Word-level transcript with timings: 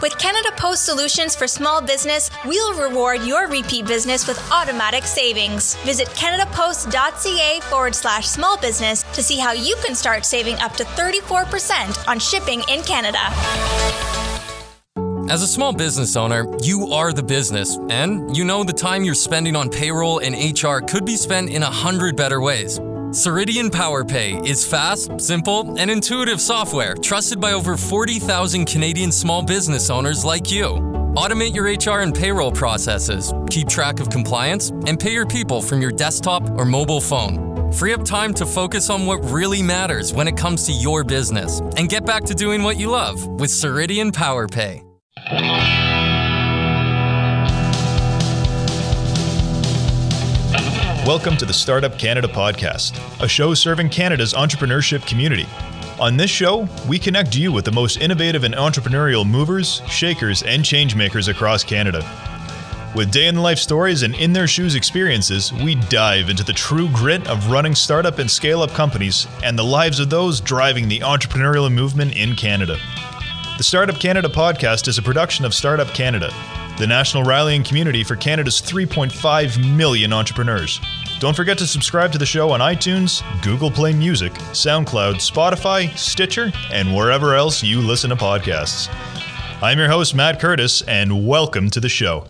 With 0.00 0.16
Canada 0.16 0.50
Post 0.56 0.84
Solutions 0.84 1.34
for 1.34 1.48
Small 1.48 1.80
Business, 1.80 2.30
we'll 2.44 2.74
reward 2.74 3.22
your 3.22 3.48
repeat 3.48 3.84
business 3.84 4.28
with 4.28 4.38
automatic 4.52 5.02
savings. 5.02 5.74
Visit 5.84 6.06
canadapost.ca 6.08 7.60
forward 7.62 7.96
slash 7.96 8.28
small 8.28 8.56
business 8.58 9.02
to 9.14 9.24
see 9.24 9.38
how 9.38 9.50
you 9.50 9.74
can 9.84 9.96
start 9.96 10.24
saving 10.24 10.54
up 10.56 10.74
to 10.76 10.84
34% 10.84 12.06
on 12.06 12.20
shipping 12.20 12.62
in 12.68 12.82
Canada. 12.82 13.18
As 15.28 15.42
a 15.42 15.48
small 15.48 15.72
business 15.72 16.16
owner, 16.16 16.46
you 16.62 16.92
are 16.92 17.12
the 17.12 17.22
business, 17.22 17.76
and 17.90 18.36
you 18.36 18.44
know 18.44 18.62
the 18.62 18.72
time 18.72 19.02
you're 19.02 19.14
spending 19.14 19.56
on 19.56 19.68
payroll 19.68 20.20
and 20.20 20.34
HR 20.34 20.78
could 20.78 21.04
be 21.04 21.16
spent 21.16 21.50
in 21.50 21.64
a 21.64 21.70
hundred 21.70 22.16
better 22.16 22.40
ways. 22.40 22.78
Ceridian 23.08 23.70
PowerPay 23.70 24.46
is 24.46 24.66
fast, 24.66 25.18
simple, 25.18 25.78
and 25.78 25.90
intuitive 25.90 26.42
software 26.42 26.94
trusted 26.94 27.40
by 27.40 27.52
over 27.52 27.74
40,000 27.74 28.66
Canadian 28.66 29.10
small 29.10 29.42
business 29.42 29.88
owners 29.88 30.26
like 30.26 30.50
you. 30.50 30.74
Automate 31.16 31.54
your 31.54 31.64
HR 31.64 32.02
and 32.02 32.14
payroll 32.14 32.52
processes, 32.52 33.32
keep 33.48 33.66
track 33.66 34.00
of 34.00 34.10
compliance, 34.10 34.68
and 34.86 35.00
pay 35.00 35.10
your 35.10 35.24
people 35.24 35.62
from 35.62 35.80
your 35.80 35.90
desktop 35.90 36.42
or 36.58 36.66
mobile 36.66 37.00
phone. 37.00 37.72
Free 37.72 37.94
up 37.94 38.04
time 38.04 38.34
to 38.34 38.44
focus 38.44 38.90
on 38.90 39.06
what 39.06 39.24
really 39.30 39.62
matters 39.62 40.12
when 40.12 40.28
it 40.28 40.36
comes 40.36 40.66
to 40.66 40.72
your 40.72 41.02
business 41.02 41.60
and 41.78 41.88
get 41.88 42.04
back 42.04 42.24
to 42.24 42.34
doing 42.34 42.62
what 42.62 42.76
you 42.76 42.90
love 42.90 43.26
with 43.26 43.48
Ceridian 43.48 44.12
PowerPay. 44.12 44.84
Welcome 51.08 51.38
to 51.38 51.46
the 51.46 51.54
Startup 51.54 51.98
Canada 51.98 52.28
podcast, 52.28 53.00
a 53.24 53.26
show 53.26 53.54
serving 53.54 53.88
Canada's 53.88 54.34
entrepreneurship 54.34 55.06
community. 55.06 55.46
On 55.98 56.18
this 56.18 56.30
show, 56.30 56.68
we 56.86 56.98
connect 56.98 57.34
you 57.34 57.50
with 57.50 57.64
the 57.64 57.72
most 57.72 57.96
innovative 57.96 58.44
and 58.44 58.54
entrepreneurial 58.54 59.26
movers, 59.26 59.80
shakers, 59.88 60.42
and 60.42 60.62
changemakers 60.62 61.28
across 61.28 61.64
Canada. 61.64 62.04
With 62.94 63.10
day 63.10 63.26
in 63.26 63.36
the 63.36 63.40
life 63.40 63.58
stories 63.58 64.02
and 64.02 64.14
in 64.16 64.34
their 64.34 64.46
shoes 64.46 64.74
experiences, 64.74 65.50
we 65.50 65.76
dive 65.76 66.28
into 66.28 66.44
the 66.44 66.52
true 66.52 66.90
grit 66.92 67.26
of 67.26 67.50
running 67.50 67.74
startup 67.74 68.18
and 68.18 68.30
scale 68.30 68.60
up 68.60 68.72
companies 68.72 69.26
and 69.42 69.58
the 69.58 69.64
lives 69.64 70.00
of 70.00 70.10
those 70.10 70.42
driving 70.42 70.88
the 70.90 71.00
entrepreneurial 71.00 71.72
movement 71.72 72.18
in 72.18 72.36
Canada. 72.36 72.76
The 73.56 73.64
Startup 73.64 73.98
Canada 73.98 74.28
podcast 74.28 74.88
is 74.88 74.98
a 74.98 75.02
production 75.02 75.46
of 75.46 75.54
Startup 75.54 75.88
Canada, 75.88 76.30
the 76.78 76.86
national 76.86 77.24
rallying 77.24 77.64
community 77.64 78.04
for 78.04 78.14
Canada's 78.14 78.60
3.5 78.60 79.74
million 79.74 80.12
entrepreneurs. 80.12 80.82
Don't 81.20 81.34
forget 81.34 81.58
to 81.58 81.66
subscribe 81.66 82.12
to 82.12 82.18
the 82.18 82.24
show 82.24 82.50
on 82.50 82.60
iTunes, 82.60 83.24
Google 83.42 83.72
Play 83.72 83.92
Music, 83.92 84.32
SoundCloud, 84.52 85.14
Spotify, 85.16 85.92
Stitcher, 85.98 86.52
and 86.70 86.94
wherever 86.94 87.34
else 87.34 87.60
you 87.60 87.80
listen 87.80 88.10
to 88.10 88.14
podcasts. 88.14 88.88
I'm 89.60 89.78
your 89.78 89.88
host, 89.88 90.14
Matt 90.14 90.38
Curtis, 90.38 90.80
and 90.82 91.26
welcome 91.26 91.70
to 91.70 91.80
the 91.80 91.88
show. 91.88 92.28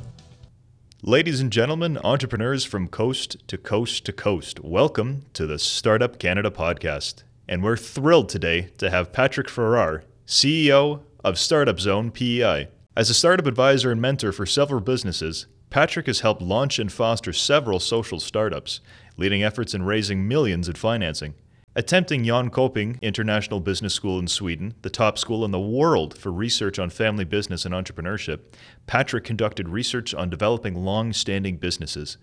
Ladies 1.03 1.39
and 1.39 1.53
gentlemen, 1.53 1.99
entrepreneurs 2.03 2.65
from 2.65 2.89
coast 2.89 3.37
to 3.49 3.59
coast 3.59 4.07
to 4.07 4.13
coast, 4.15 4.59
welcome 4.61 5.27
to 5.35 5.47
the 5.47 5.59
Startup 5.59 6.19
Canada 6.19 6.51
podcast. 6.51 7.25
And 7.47 7.63
we're 7.63 7.77
thrilled 7.77 8.31
today 8.31 8.71
to 8.79 8.89
have 8.89 9.13
Patrick 9.13 9.51
Farrar, 9.51 10.05
CEO 10.27 11.03
of 11.23 11.39
Startup 11.39 11.79
Zone 11.79 12.11
PEI. 12.11 12.69
As 12.97 13.11
a 13.11 13.15
startup 13.15 13.47
advisor 13.47 13.93
and 13.93 14.01
mentor 14.01 14.33
for 14.33 14.47
several 14.47 14.81
businesses, 14.81 15.47
Patrick 15.71 16.07
has 16.07 16.21
helped 16.21 16.41
launch 16.41 16.79
and 16.79 16.91
foster 16.91 17.33
several 17.33 17.79
social 17.79 18.21
startups, 18.21 18.81
leading 19.17 19.43
efforts 19.43 19.75
in 19.75 19.83
raising 19.83 20.27
millions 20.27 20.69
in 20.69 20.75
financing. 20.75 21.35
Attempting 21.77 22.25
Jönköping 22.25 23.01
International 23.03 23.61
Business 23.61 23.95
School 23.95 24.19
in 24.19 24.27
Sweden, 24.27 24.75
the 24.83 24.91
top 24.91 25.19
school 25.19 25.45
in 25.45 25.51
the 25.51 25.61
world 25.61 26.17
for 26.17 26.33
research 26.33 26.79
on 26.79 26.91
family 26.91 27.25
business 27.25 27.65
and 27.65 27.75
entrepreneurship, 27.75 28.41
Patrick 28.87 29.25
conducted 29.25 29.69
research 29.69 30.15
on 30.15 30.31
developing 30.31 30.75
long 30.75 31.13
standing 31.13 31.57
businesses. 31.59 32.17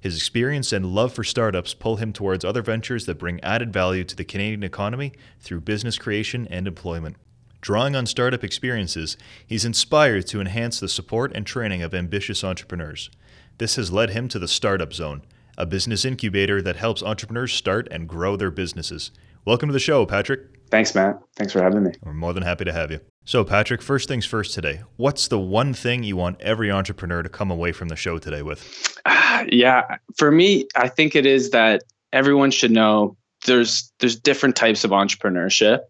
His 0.00 0.16
experience 0.16 0.72
and 0.72 0.86
love 0.86 1.12
for 1.12 1.22
startups 1.22 1.74
pull 1.74 1.96
him 1.96 2.12
towards 2.12 2.44
other 2.44 2.62
ventures 2.62 3.06
that 3.06 3.18
bring 3.18 3.40
added 3.44 3.72
value 3.72 4.04
to 4.04 4.16
the 4.16 4.24
Canadian 4.24 4.62
economy 4.62 5.12
through 5.40 5.60
business 5.60 5.98
creation 5.98 6.48
and 6.50 6.66
employment. 6.66 7.16
Drawing 7.60 7.96
on 7.96 8.06
startup 8.06 8.44
experiences, 8.44 9.16
he's 9.46 9.64
inspired 9.64 10.26
to 10.28 10.40
enhance 10.40 10.78
the 10.78 10.88
support 10.88 11.32
and 11.34 11.46
training 11.46 11.82
of 11.82 11.94
ambitious 11.94 12.44
entrepreneurs. 12.44 13.10
This 13.58 13.76
has 13.76 13.90
led 13.90 14.10
him 14.10 14.28
to 14.28 14.38
the 14.38 14.48
Startup 14.48 14.92
Zone, 14.92 15.22
a 15.56 15.66
business 15.66 16.04
incubator 16.04 16.60
that 16.62 16.76
helps 16.76 17.02
entrepreneurs 17.02 17.52
start 17.52 17.88
and 17.90 18.08
grow 18.08 18.36
their 18.36 18.50
businesses. 18.50 19.10
Welcome 19.44 19.68
to 19.68 19.72
the 19.72 19.78
show, 19.78 20.04
Patrick. 20.04 20.40
Thanks, 20.70 20.94
Matt. 20.94 21.20
Thanks 21.36 21.52
for 21.52 21.62
having 21.62 21.84
me. 21.84 21.92
We're 22.02 22.12
more 22.12 22.32
than 22.32 22.42
happy 22.42 22.64
to 22.64 22.72
have 22.72 22.90
you. 22.90 23.00
So, 23.24 23.44
Patrick, 23.44 23.80
first 23.80 24.08
things 24.08 24.26
first 24.26 24.54
today. 24.54 24.82
What's 24.96 25.28
the 25.28 25.38
one 25.38 25.72
thing 25.72 26.02
you 26.02 26.16
want 26.16 26.40
every 26.40 26.70
entrepreneur 26.70 27.22
to 27.22 27.28
come 27.28 27.50
away 27.50 27.72
from 27.72 27.88
the 27.88 27.96
show 27.96 28.18
today 28.18 28.42
with? 28.42 28.98
yeah, 29.48 29.96
for 30.16 30.30
me, 30.30 30.66
I 30.76 30.88
think 30.88 31.16
it 31.16 31.26
is 31.26 31.50
that 31.50 31.82
everyone 32.12 32.50
should 32.50 32.70
know 32.70 33.16
there's 33.46 33.92
there's 34.00 34.16
different 34.16 34.56
types 34.56 34.84
of 34.84 34.90
entrepreneurship 34.90 35.80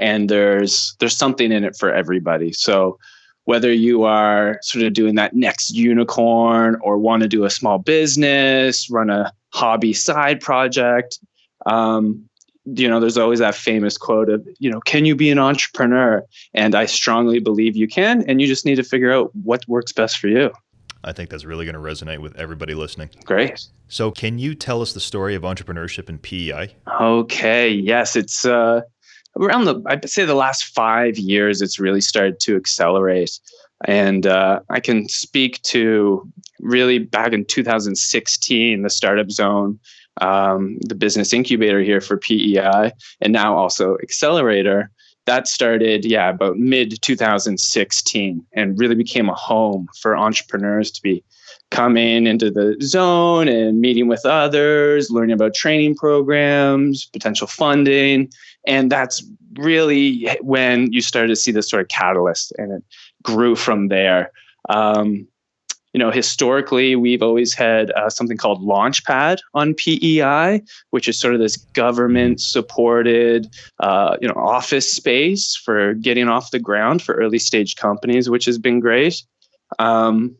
and 0.00 0.28
there's 0.28 0.96
there's 0.98 1.16
something 1.16 1.52
in 1.52 1.62
it 1.62 1.76
for 1.78 1.92
everybody. 1.94 2.52
So 2.52 2.98
whether 3.44 3.72
you 3.72 4.04
are 4.04 4.58
sort 4.62 4.84
of 4.84 4.92
doing 4.92 5.14
that 5.14 5.34
next 5.34 5.70
unicorn 5.70 6.76
or 6.82 6.98
want 6.98 7.22
to 7.22 7.28
do 7.28 7.44
a 7.44 7.50
small 7.50 7.78
business, 7.78 8.90
run 8.90 9.10
a 9.10 9.32
hobby 9.52 9.92
side 9.92 10.40
project, 10.40 11.18
um, 11.66 12.24
you 12.64 12.88
know, 12.88 13.00
there's 13.00 13.18
always 13.18 13.38
that 13.38 13.54
famous 13.54 13.96
quote 13.96 14.28
of, 14.28 14.46
you 14.58 14.70
know, 14.70 14.80
can 14.80 15.04
you 15.04 15.16
be 15.16 15.30
an 15.30 15.38
entrepreneur? 15.38 16.24
And 16.54 16.74
I 16.74 16.86
strongly 16.86 17.40
believe 17.40 17.76
you 17.76 17.88
can, 17.88 18.22
and 18.28 18.40
you 18.40 18.46
just 18.46 18.64
need 18.64 18.76
to 18.76 18.82
figure 18.82 19.12
out 19.12 19.34
what 19.34 19.66
works 19.66 19.92
best 19.92 20.18
for 20.18 20.28
you. 20.28 20.50
I 21.02 21.12
think 21.12 21.30
that's 21.30 21.46
really 21.46 21.64
going 21.64 21.74
to 21.74 21.80
resonate 21.80 22.18
with 22.18 22.36
everybody 22.36 22.74
listening. 22.74 23.08
Great. 23.24 23.66
So, 23.88 24.10
can 24.10 24.38
you 24.38 24.54
tell 24.54 24.82
us 24.82 24.92
the 24.92 25.00
story 25.00 25.34
of 25.34 25.42
entrepreneurship 25.42 26.10
in 26.10 26.18
PEI? 26.18 26.74
Okay. 27.00 27.70
Yes, 27.70 28.16
it's 28.16 28.44
uh, 28.44 28.82
around 29.38 29.64
the 29.64 29.82
I'd 29.86 30.08
say 30.08 30.24
the 30.24 30.34
last 30.34 30.64
five 30.64 31.18
years, 31.18 31.62
it's 31.62 31.78
really 31.78 32.00
started 32.00 32.40
to 32.40 32.56
accelerate. 32.56 33.38
And 33.86 34.26
uh, 34.26 34.60
I 34.68 34.80
can 34.80 35.08
speak 35.08 35.62
to 35.62 36.30
really 36.60 36.98
back 36.98 37.32
in 37.32 37.46
2016, 37.46 38.82
the 38.82 38.90
Startup 38.90 39.30
Zone, 39.30 39.78
um, 40.20 40.76
the 40.80 40.94
business 40.94 41.32
incubator 41.32 41.80
here 41.80 42.00
for 42.00 42.18
PEI, 42.18 42.92
and 43.20 43.32
now 43.32 43.56
also 43.56 43.96
Accelerator. 44.02 44.90
That 45.26 45.46
started, 45.46 46.04
yeah, 46.04 46.30
about 46.30 46.56
mid 46.56 47.00
2016 47.02 48.46
and 48.52 48.78
really 48.78 48.94
became 48.94 49.28
a 49.28 49.34
home 49.34 49.86
for 50.00 50.16
entrepreneurs 50.16 50.90
to 50.92 51.02
be 51.02 51.22
coming 51.70 52.26
into 52.26 52.50
the 52.50 52.76
zone 52.82 53.48
and 53.48 53.80
meeting 53.80 54.08
with 54.08 54.24
others, 54.26 55.10
learning 55.10 55.34
about 55.34 55.54
training 55.54 55.94
programs, 55.94 57.06
potential 57.06 57.46
funding, 57.46 58.30
and 58.66 58.90
that's 58.90 59.22
really 59.58 60.28
when 60.40 60.92
you 60.92 61.00
started 61.00 61.28
to 61.28 61.36
see 61.36 61.52
this 61.52 61.68
sort 61.68 61.82
of 61.82 61.88
catalyst 61.88 62.52
and 62.58 62.72
it 62.72 62.84
grew 63.22 63.56
from 63.56 63.88
there. 63.88 64.30
Um, 64.68 65.26
you 65.92 65.98
know, 65.98 66.12
historically, 66.12 66.94
we've 66.94 67.22
always 67.22 67.52
had 67.52 67.90
uh, 67.92 68.08
something 68.08 68.36
called 68.36 68.62
Launchpad 68.62 69.38
on 69.54 69.74
PEI, 69.74 70.62
which 70.90 71.08
is 71.08 71.18
sort 71.18 71.34
of 71.34 71.40
this 71.40 71.56
government-supported, 71.56 73.52
uh, 73.80 74.16
you 74.20 74.28
know, 74.28 74.34
office 74.34 74.90
space 74.90 75.56
for 75.56 75.94
getting 75.94 76.28
off 76.28 76.52
the 76.52 76.60
ground 76.60 77.02
for 77.02 77.16
early-stage 77.16 77.74
companies, 77.74 78.30
which 78.30 78.44
has 78.44 78.56
been 78.56 78.78
great. 78.78 79.20
Um, 79.80 80.36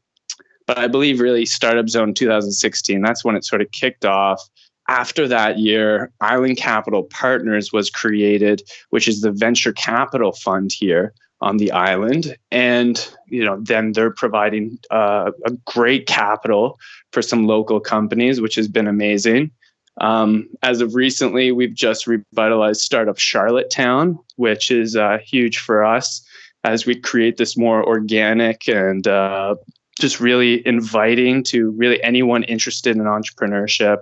but 0.68 0.78
I 0.78 0.86
believe 0.86 1.18
really 1.18 1.46
Startup 1.46 1.88
Zone 1.88 2.14
2016, 2.14 3.02
that's 3.02 3.24
when 3.24 3.34
it 3.34 3.44
sort 3.44 3.60
of 3.60 3.72
kicked 3.72 4.04
off 4.04 4.48
after 4.90 5.28
that 5.28 5.60
year, 5.60 6.10
Island 6.20 6.56
Capital 6.56 7.04
Partners 7.04 7.72
was 7.72 7.90
created, 7.90 8.60
which 8.90 9.06
is 9.06 9.20
the 9.20 9.30
venture 9.30 9.72
capital 9.72 10.32
fund 10.32 10.72
here 10.72 11.14
on 11.40 11.58
the 11.58 11.70
island. 11.70 12.36
And, 12.50 13.08
you 13.28 13.44
know, 13.44 13.60
then 13.62 13.92
they're 13.92 14.10
providing 14.10 14.80
uh, 14.90 15.30
a 15.46 15.52
great 15.64 16.08
capital 16.08 16.76
for 17.12 17.22
some 17.22 17.46
local 17.46 17.78
companies, 17.78 18.40
which 18.40 18.56
has 18.56 18.66
been 18.66 18.88
amazing. 18.88 19.52
Um, 20.00 20.48
as 20.64 20.80
of 20.80 20.96
recently, 20.96 21.52
we've 21.52 21.74
just 21.74 22.08
revitalized 22.08 22.80
Startup 22.80 23.16
Charlottetown, 23.16 24.18
which 24.36 24.72
is 24.72 24.96
uh, 24.96 25.18
huge 25.24 25.58
for 25.58 25.84
us 25.84 26.20
as 26.64 26.84
we 26.84 26.96
create 26.96 27.36
this 27.36 27.56
more 27.56 27.86
organic 27.86 28.68
and 28.68 29.06
uh, 29.06 29.54
just 30.00 30.18
really 30.18 30.66
inviting 30.66 31.44
to 31.44 31.70
really 31.70 32.02
anyone 32.02 32.42
interested 32.44 32.96
in 32.96 33.04
entrepreneurship 33.04 33.98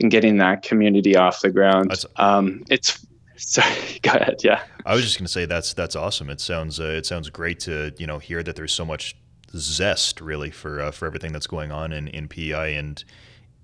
and 0.00 0.10
getting 0.10 0.38
that 0.38 0.62
community 0.62 1.16
off 1.16 1.40
the 1.40 1.50
ground. 1.50 1.92
Um, 2.16 2.64
it's 2.70 3.04
sorry, 3.36 3.98
go 4.02 4.12
ahead. 4.12 4.40
Yeah, 4.42 4.62
I 4.86 4.94
was 4.94 5.04
just 5.04 5.18
going 5.18 5.26
to 5.26 5.32
say 5.32 5.46
that's 5.46 5.74
that's 5.74 5.96
awesome. 5.96 6.30
It 6.30 6.40
sounds 6.40 6.80
uh, 6.80 6.84
it 6.84 7.06
sounds 7.06 7.30
great 7.30 7.60
to 7.60 7.92
you 7.98 8.06
know 8.06 8.18
hear 8.18 8.42
that 8.42 8.56
there's 8.56 8.72
so 8.72 8.84
much 8.84 9.16
zest 9.54 10.20
really 10.20 10.50
for 10.50 10.80
uh, 10.80 10.90
for 10.90 11.06
everything 11.06 11.32
that's 11.32 11.46
going 11.46 11.72
on 11.72 11.92
in 11.92 12.08
in 12.08 12.28
PEI 12.28 12.76
and. 12.76 13.04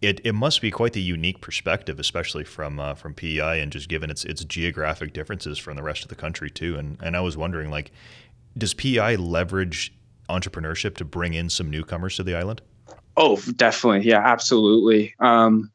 It, 0.00 0.20
it 0.22 0.32
must 0.32 0.62
be 0.62 0.70
quite 0.70 0.92
the 0.92 1.02
unique 1.02 1.40
perspective, 1.40 1.98
especially 1.98 2.44
from 2.44 2.78
uh, 2.78 2.94
from 2.94 3.14
PEI, 3.14 3.60
and 3.60 3.72
just 3.72 3.88
given 3.88 4.10
its 4.10 4.24
its 4.24 4.44
geographic 4.44 5.12
differences 5.12 5.58
from 5.58 5.74
the 5.74 5.82
rest 5.82 6.04
of 6.04 6.08
the 6.08 6.14
country 6.14 6.50
too. 6.50 6.76
And 6.76 6.98
and 7.02 7.16
I 7.16 7.20
was 7.20 7.36
wondering, 7.36 7.68
like, 7.68 7.90
does 8.56 8.74
PEI 8.74 9.16
leverage 9.16 9.92
entrepreneurship 10.28 10.96
to 10.98 11.04
bring 11.04 11.34
in 11.34 11.50
some 11.50 11.68
newcomers 11.68 12.14
to 12.14 12.22
the 12.22 12.36
island? 12.36 12.62
Oh, 13.16 13.40
definitely. 13.56 14.08
Yeah, 14.08 14.22
absolutely. 14.24 15.14
Um, 15.18 15.72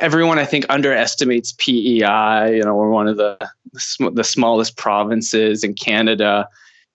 everyone, 0.00 0.38
I 0.38 0.44
think, 0.44 0.66
underestimates 0.68 1.52
PEI. 1.58 2.56
You 2.56 2.62
know, 2.64 2.74
we're 2.74 2.90
one 2.90 3.08
of 3.08 3.16
the 3.16 3.38
the 4.12 4.24
smallest 4.24 4.76
provinces 4.76 5.64
in 5.64 5.74
Canada, 5.74 6.48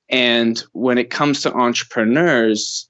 and 0.10 0.64
when 0.74 0.98
it 0.98 1.10
comes 1.10 1.42
to 1.42 1.54
entrepreneurs, 1.54 2.88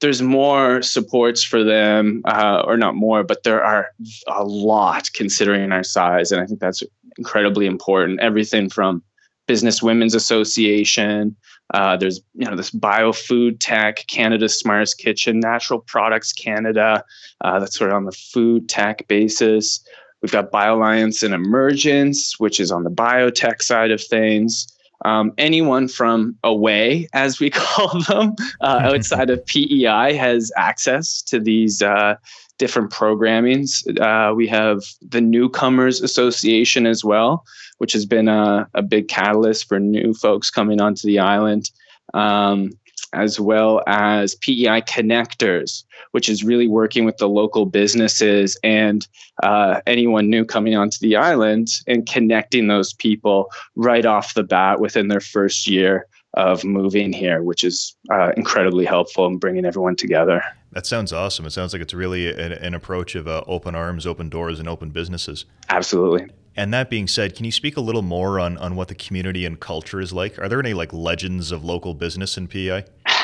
there's 0.00 0.22
more 0.22 0.82
supports 0.82 1.42
for 1.42 1.64
them, 1.64 2.22
uh, 2.26 2.62
or 2.66 2.76
not 2.76 2.94
more, 2.94 3.24
but 3.24 3.42
there 3.42 3.62
are 3.62 3.88
a 4.28 4.44
lot 4.44 5.10
considering 5.14 5.72
our 5.72 5.84
size, 5.84 6.30
and 6.30 6.40
I 6.40 6.46
think 6.46 6.60
that's 6.60 6.82
incredibly 7.16 7.66
important. 7.66 8.20
Everything 8.20 8.68
from 8.68 9.02
Business 9.46 9.82
Women's 9.82 10.14
Association. 10.14 11.36
Uh, 11.72 11.96
there's 11.96 12.20
you 12.34 12.46
know 12.46 12.56
this 12.56 12.70
biofood 12.70 13.56
tech, 13.60 14.06
Canada's 14.06 14.58
Smartest 14.58 14.98
Kitchen, 14.98 15.40
Natural 15.40 15.80
Products 15.80 16.32
Canada. 16.32 17.04
Uh, 17.40 17.58
that's 17.58 17.76
sort 17.76 17.90
of 17.90 17.96
on 17.96 18.04
the 18.04 18.12
food 18.12 18.68
tech 18.68 19.06
basis. 19.08 19.84
We've 20.22 20.32
got 20.32 20.50
BioAlliance 20.50 21.22
and 21.22 21.34
Emergence, 21.34 22.38
which 22.38 22.58
is 22.58 22.72
on 22.72 22.84
the 22.84 22.90
biotech 22.90 23.60
side 23.60 23.90
of 23.90 24.02
things. 24.02 24.66
Um, 25.04 25.32
anyone 25.36 25.86
from 25.88 26.36
away, 26.44 27.08
as 27.12 27.40
we 27.40 27.50
call 27.50 28.00
them, 28.02 28.34
uh, 28.60 28.80
outside 28.84 29.30
of 29.30 29.44
PEI 29.46 30.14
has 30.14 30.50
access 30.56 31.20
to 31.22 31.38
these 31.38 31.82
uh, 31.82 32.14
different 32.58 32.90
programmings. 32.90 33.82
Uh, 34.00 34.34
we 34.34 34.46
have 34.46 34.82
the 35.02 35.20
Newcomers 35.20 36.00
Association 36.00 36.86
as 36.86 37.04
well, 37.04 37.44
which 37.78 37.92
has 37.92 38.06
been 38.06 38.28
a, 38.28 38.68
a 38.74 38.82
big 38.82 39.08
catalyst 39.08 39.68
for 39.68 39.78
new 39.80 40.14
folks 40.14 40.50
coming 40.50 40.80
onto 40.80 41.06
the 41.06 41.18
island, 41.18 41.70
um, 42.14 42.70
as 43.12 43.38
well 43.38 43.82
as 43.86 44.34
PEI 44.36 44.82
Connectors, 44.82 45.84
which 46.12 46.28
is 46.28 46.44
really 46.44 46.68
working 46.68 47.04
with 47.04 47.16
the 47.18 47.28
local 47.28 47.66
businesses 47.66 48.56
and 48.62 49.06
uh, 49.42 49.80
anyone 49.86 50.30
new 50.30 50.44
coming 50.44 50.74
onto 50.76 50.98
the 51.00 51.16
island 51.16 51.68
and 51.86 52.06
connecting 52.06 52.66
those 52.66 52.92
people 52.92 53.50
right 53.76 54.06
off 54.06 54.34
the 54.34 54.42
bat 54.42 54.80
within 54.80 55.08
their 55.08 55.20
first 55.20 55.66
year 55.66 56.06
of 56.34 56.64
moving 56.64 57.12
here, 57.12 57.42
which 57.42 57.62
is 57.62 57.96
uh, 58.12 58.32
incredibly 58.36 58.84
helpful 58.84 59.26
in 59.26 59.38
bringing 59.38 59.64
everyone 59.64 59.96
together. 59.96 60.42
That 60.72 60.86
sounds 60.86 61.12
awesome. 61.12 61.46
It 61.46 61.50
sounds 61.50 61.72
like 61.72 61.80
it's 61.80 61.94
really 61.94 62.28
an, 62.30 62.52
an 62.52 62.74
approach 62.74 63.14
of 63.14 63.28
uh, 63.28 63.44
open 63.46 63.76
arms, 63.76 64.06
open 64.06 64.28
doors, 64.28 64.58
and 64.58 64.68
open 64.68 64.90
businesses. 64.90 65.44
Absolutely. 65.68 66.28
And 66.56 66.72
that 66.72 66.88
being 66.88 67.08
said, 67.08 67.34
can 67.34 67.44
you 67.44 67.52
speak 67.52 67.76
a 67.76 67.80
little 67.80 68.02
more 68.02 68.38
on, 68.38 68.56
on 68.58 68.76
what 68.76 68.88
the 68.88 68.94
community 68.94 69.44
and 69.44 69.58
culture 69.58 70.00
is 70.00 70.12
like? 70.12 70.38
Are 70.38 70.48
there 70.48 70.60
any 70.60 70.74
like 70.74 70.92
legends 70.92 71.50
of 71.50 71.64
local 71.64 71.94
business 71.94 72.36
in 72.36 72.48
PEI? 72.48 72.84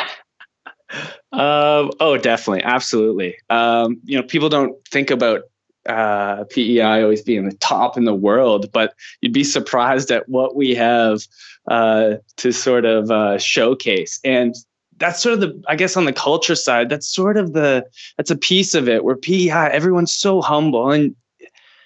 Um, 1.33 1.93
oh, 2.01 2.17
definitely, 2.21 2.65
absolutely. 2.65 3.37
Um, 3.51 4.01
you 4.05 4.19
know, 4.19 4.25
people 4.25 4.49
don't 4.49 4.77
think 4.89 5.13
about 5.13 5.43
uh, 5.89 6.45
PEI 6.51 7.03
always 7.03 7.23
being 7.23 7.49
the 7.49 7.55
top 7.57 7.97
in 7.97 8.05
the 8.05 8.15
world, 8.15 8.71
but 8.73 8.95
you'd 9.21 9.33
be 9.33 9.45
surprised 9.45 10.11
at 10.11 10.29
what 10.29 10.57
we 10.57 10.75
have 10.75 11.21
uh, 11.71 12.15
to 12.37 12.53
sort 12.53 12.85
of 12.85 13.11
uh, 13.11 13.39
showcase. 13.39 14.19
And 14.25 14.57
that's 14.99 15.23
sort 15.23 15.35
of 15.35 15.41
the, 15.41 15.63
I 15.69 15.77
guess, 15.77 15.97
on 15.97 16.05
the 16.05 16.13
culture 16.13 16.57
side, 16.57 16.89
that's 16.89 17.07
sort 17.07 17.37
of 17.37 17.53
the, 17.53 17.87
that's 18.17 18.31
a 18.31 18.37
piece 18.37 18.75
of 18.75 18.89
it 18.89 19.05
where 19.05 19.17
PEI, 19.17 19.71
everyone's 19.71 20.13
so 20.13 20.43
humble, 20.43 20.91
and 20.91 21.15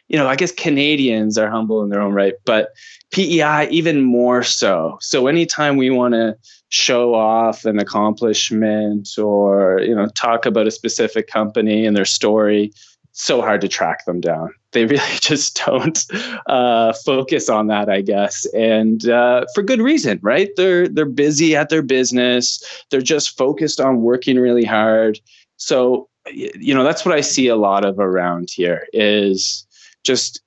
you 0.08 0.18
know, 0.18 0.26
I 0.26 0.36
guess 0.36 0.52
Canadians 0.52 1.38
are 1.38 1.50
humble 1.50 1.82
in 1.82 1.88
their 1.88 2.00
own 2.00 2.12
right, 2.12 2.34
but 2.44 2.70
PEI 3.10 3.68
even 3.70 4.02
more 4.02 4.42
so. 4.42 4.98
So 5.00 5.26
anytime 5.26 5.76
we 5.76 5.90
want 5.90 6.14
to 6.14 6.36
show 6.68 7.14
off 7.14 7.64
an 7.64 7.78
accomplishment 7.78 9.08
or 9.16 9.80
you 9.80 9.94
know 9.94 10.08
talk 10.08 10.44
about 10.44 10.66
a 10.66 10.70
specific 10.70 11.28
company 11.28 11.86
and 11.86 11.96
their 11.96 12.04
story, 12.04 12.72
so 13.12 13.40
hard 13.40 13.60
to 13.60 13.68
track 13.68 14.04
them 14.04 14.20
down. 14.20 14.52
They 14.72 14.84
really 14.86 15.18
just 15.20 15.62
don't 15.64 16.04
uh, 16.46 16.92
focus 17.04 17.48
on 17.48 17.68
that, 17.68 17.88
I 17.88 18.02
guess, 18.02 18.44
and 18.54 19.08
uh, 19.08 19.46
for 19.54 19.62
good 19.62 19.80
reason, 19.80 20.18
right? 20.22 20.50
They're 20.56 20.88
they're 20.88 21.06
busy 21.06 21.56
at 21.56 21.70
their 21.70 21.82
business. 21.82 22.62
They're 22.90 23.00
just 23.00 23.38
focused 23.38 23.80
on 23.80 24.02
working 24.02 24.38
really 24.38 24.64
hard. 24.64 25.18
So 25.56 26.08
you 26.30 26.74
know 26.74 26.84
that's 26.84 27.04
what 27.04 27.14
I 27.14 27.20
see 27.20 27.48
a 27.48 27.56
lot 27.56 27.84
of 27.84 27.98
around 27.98 28.48
here 28.50 28.86
is 28.92 29.63
just 30.04 30.40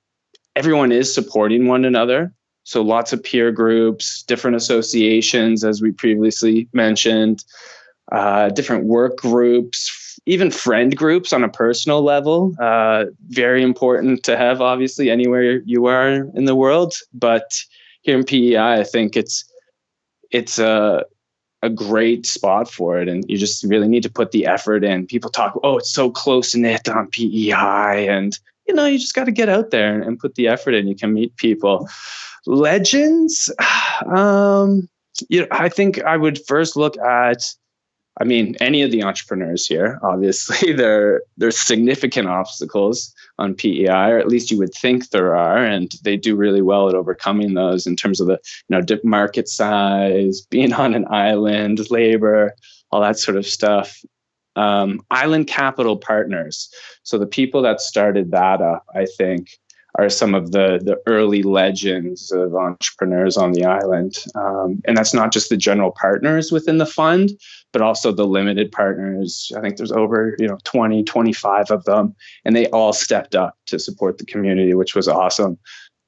everyone 0.56 0.92
is 0.92 1.12
supporting 1.14 1.66
one 1.66 1.84
another. 1.84 2.32
So 2.64 2.82
lots 2.82 3.12
of 3.12 3.22
peer 3.22 3.50
groups, 3.50 4.22
different 4.24 4.56
associations, 4.56 5.64
as 5.64 5.80
we 5.80 5.90
previously 5.90 6.68
mentioned, 6.72 7.44
uh, 8.12 8.50
different 8.50 8.84
work 8.84 9.16
groups, 9.16 10.18
even 10.26 10.50
friend 10.50 10.94
groups 10.96 11.32
on 11.32 11.44
a 11.44 11.48
personal 11.48 12.02
level. 12.02 12.54
Uh, 12.60 13.06
very 13.28 13.62
important 13.62 14.22
to 14.24 14.36
have, 14.36 14.60
obviously, 14.60 15.10
anywhere 15.10 15.62
you 15.64 15.86
are 15.86 16.28
in 16.34 16.44
the 16.44 16.54
world. 16.54 16.94
But 17.14 17.58
here 18.02 18.18
in 18.18 18.24
PEI, 18.24 18.80
I 18.80 18.84
think 18.84 19.16
it's 19.16 19.44
it's 20.30 20.58
a 20.58 21.04
a 21.62 21.70
great 21.70 22.24
spot 22.26 22.70
for 22.70 23.00
it, 23.00 23.08
and 23.08 23.24
you 23.28 23.36
just 23.36 23.64
really 23.64 23.88
need 23.88 24.02
to 24.04 24.10
put 24.10 24.30
the 24.30 24.46
effort 24.46 24.84
in. 24.84 25.06
People 25.06 25.30
talk, 25.30 25.58
oh, 25.64 25.78
it's 25.78 25.92
so 25.92 26.10
close 26.10 26.54
knit 26.54 26.88
on 26.88 27.08
PEI, 27.08 28.06
and 28.08 28.38
you 28.68 28.74
know, 28.74 28.84
you 28.84 28.98
just 28.98 29.14
got 29.14 29.24
to 29.24 29.32
get 29.32 29.48
out 29.48 29.70
there 29.70 29.94
and, 29.94 30.04
and, 30.04 30.18
put 30.18 30.34
the 30.34 30.46
effort 30.46 30.74
in. 30.74 30.86
You 30.86 30.94
can 30.94 31.14
meet 31.14 31.34
people. 31.36 31.88
Legends, 32.46 33.52
um, 34.06 34.88
you 35.28 35.40
know, 35.40 35.48
I 35.50 35.68
think 35.68 36.02
I 36.04 36.16
would 36.16 36.38
first 36.46 36.76
look 36.76 36.96
at, 36.98 37.42
I 38.20 38.24
mean, 38.24 38.56
any 38.60 38.82
of 38.82 38.90
the 38.90 39.02
entrepreneurs 39.02 39.66
here. 39.66 39.98
Obviously, 40.02 40.72
there 40.72 41.22
there's 41.38 41.58
significant 41.58 42.28
obstacles 42.28 43.12
on 43.38 43.54
PEI, 43.54 44.10
or 44.10 44.18
at 44.18 44.28
least 44.28 44.50
you 44.50 44.58
would 44.58 44.74
think 44.74 45.10
there 45.10 45.34
are, 45.34 45.64
and 45.64 45.92
they 46.02 46.16
do 46.16 46.36
really 46.36 46.62
well 46.62 46.88
at 46.88 46.94
overcoming 46.94 47.54
those 47.54 47.86
in 47.86 47.96
terms 47.96 48.20
of 48.20 48.26
the 48.26 48.38
you 48.68 48.78
know 48.78 48.98
market 49.02 49.48
size, 49.48 50.42
being 50.42 50.72
on 50.72 50.94
an 50.94 51.06
island, 51.10 51.90
labor, 51.90 52.54
all 52.90 53.00
that 53.00 53.18
sort 53.18 53.36
of 53.36 53.46
stuff 53.46 54.02
um, 54.58 55.00
Island 55.10 55.46
Capital 55.46 55.96
Partners. 55.96 56.68
So 57.02 57.18
the 57.18 57.26
people 57.26 57.62
that 57.62 57.80
started 57.80 58.30
that 58.32 58.60
up, 58.60 58.84
I 58.94 59.06
think, 59.06 59.50
are 59.94 60.08
some 60.08 60.34
of 60.34 60.52
the 60.52 60.80
the 60.82 61.00
early 61.06 61.42
legends 61.42 62.30
of 62.30 62.54
entrepreneurs 62.54 63.36
on 63.36 63.52
the 63.52 63.64
island. 63.64 64.16
Um, 64.34 64.80
and 64.86 64.96
that's 64.96 65.14
not 65.14 65.32
just 65.32 65.48
the 65.48 65.56
general 65.56 65.92
partners 65.92 66.52
within 66.52 66.78
the 66.78 66.86
fund, 66.86 67.30
but 67.72 67.82
also 67.82 68.12
the 68.12 68.26
limited 68.26 68.70
partners. 68.70 69.50
I 69.56 69.60
think 69.60 69.76
there's 69.76 69.92
over, 69.92 70.36
you 70.38 70.46
know, 70.46 70.58
20, 70.64 71.04
25 71.04 71.70
of 71.70 71.84
them, 71.84 72.14
and 72.44 72.54
they 72.54 72.66
all 72.66 72.92
stepped 72.92 73.34
up 73.34 73.56
to 73.66 73.78
support 73.78 74.18
the 74.18 74.26
community, 74.26 74.74
which 74.74 74.94
was 74.94 75.08
awesome. 75.08 75.58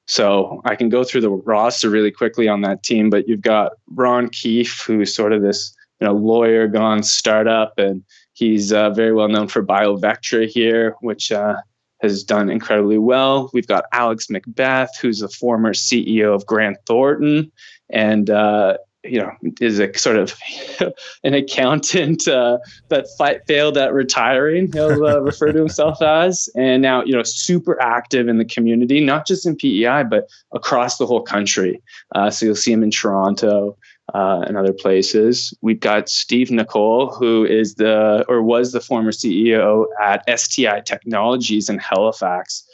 So 0.07 0.61
I 0.65 0.75
can 0.75 0.89
go 0.89 1.03
through 1.03 1.21
the 1.21 1.29
roster 1.29 1.89
really 1.89 2.11
quickly 2.11 2.47
on 2.47 2.61
that 2.61 2.83
team, 2.83 3.09
but 3.09 3.27
you've 3.27 3.41
got 3.41 3.73
Ron 3.91 4.29
Keefe, 4.29 4.81
who's 4.85 5.15
sort 5.15 5.31
of 5.31 5.41
this, 5.41 5.75
you 5.99 6.07
know, 6.07 6.13
lawyer 6.13 6.67
gone 6.67 7.03
startup 7.03 7.73
and 7.77 8.03
He's 8.41 8.73
uh, 8.73 8.89
very 8.89 9.13
well 9.13 9.27
known 9.27 9.47
for 9.47 9.63
BioVectra 9.63 10.47
here, 10.47 10.95
which 11.01 11.31
uh, 11.31 11.57
has 12.01 12.23
done 12.23 12.49
incredibly 12.49 12.97
well. 12.97 13.51
We've 13.53 13.67
got 13.67 13.85
Alex 13.93 14.31
Macbeth, 14.31 14.97
who's 14.99 15.19
the 15.19 15.29
former 15.29 15.73
CEO 15.73 16.33
of 16.33 16.47
Grant 16.47 16.77
Thornton, 16.87 17.51
and 17.91 18.31
uh, 18.31 18.77
you 19.03 19.19
know 19.19 19.31
is 19.59 19.79
a 19.79 19.95
sort 19.95 20.15
of 20.15 20.33
an 21.23 21.35
accountant 21.35 22.27
uh, 22.27 22.57
that 22.89 23.05
fight, 23.15 23.41
failed 23.45 23.77
at 23.77 23.93
retiring. 23.93 24.71
He'll 24.73 25.05
uh, 25.05 25.19
refer 25.21 25.51
to 25.51 25.59
himself 25.59 26.01
as, 26.01 26.49
and 26.55 26.81
now 26.81 27.03
you 27.03 27.13
know 27.13 27.21
super 27.21 27.79
active 27.79 28.27
in 28.27 28.39
the 28.39 28.45
community, 28.45 29.01
not 29.01 29.27
just 29.27 29.45
in 29.45 29.55
PEI 29.55 30.01
but 30.09 30.27
across 30.51 30.97
the 30.97 31.05
whole 31.05 31.21
country. 31.21 31.79
Uh, 32.15 32.31
so 32.31 32.47
you'll 32.47 32.55
see 32.55 32.71
him 32.71 32.81
in 32.81 32.89
Toronto 32.89 33.77
uh, 34.13 34.43
and 34.47 34.57
other 34.57 34.73
places. 34.73 35.53
We've 35.61 35.79
got 35.79 36.09
Steve 36.09 36.51
Nicole, 36.51 37.11
who 37.13 37.45
is 37.45 37.75
the 37.75 38.25
or 38.27 38.41
was 38.41 38.71
the 38.71 38.81
former 38.81 39.11
CEO 39.11 39.85
at 40.01 40.23
STI 40.39 40.81
Technologies 40.81 41.69
in 41.69 41.77
Halifax, 41.77 42.67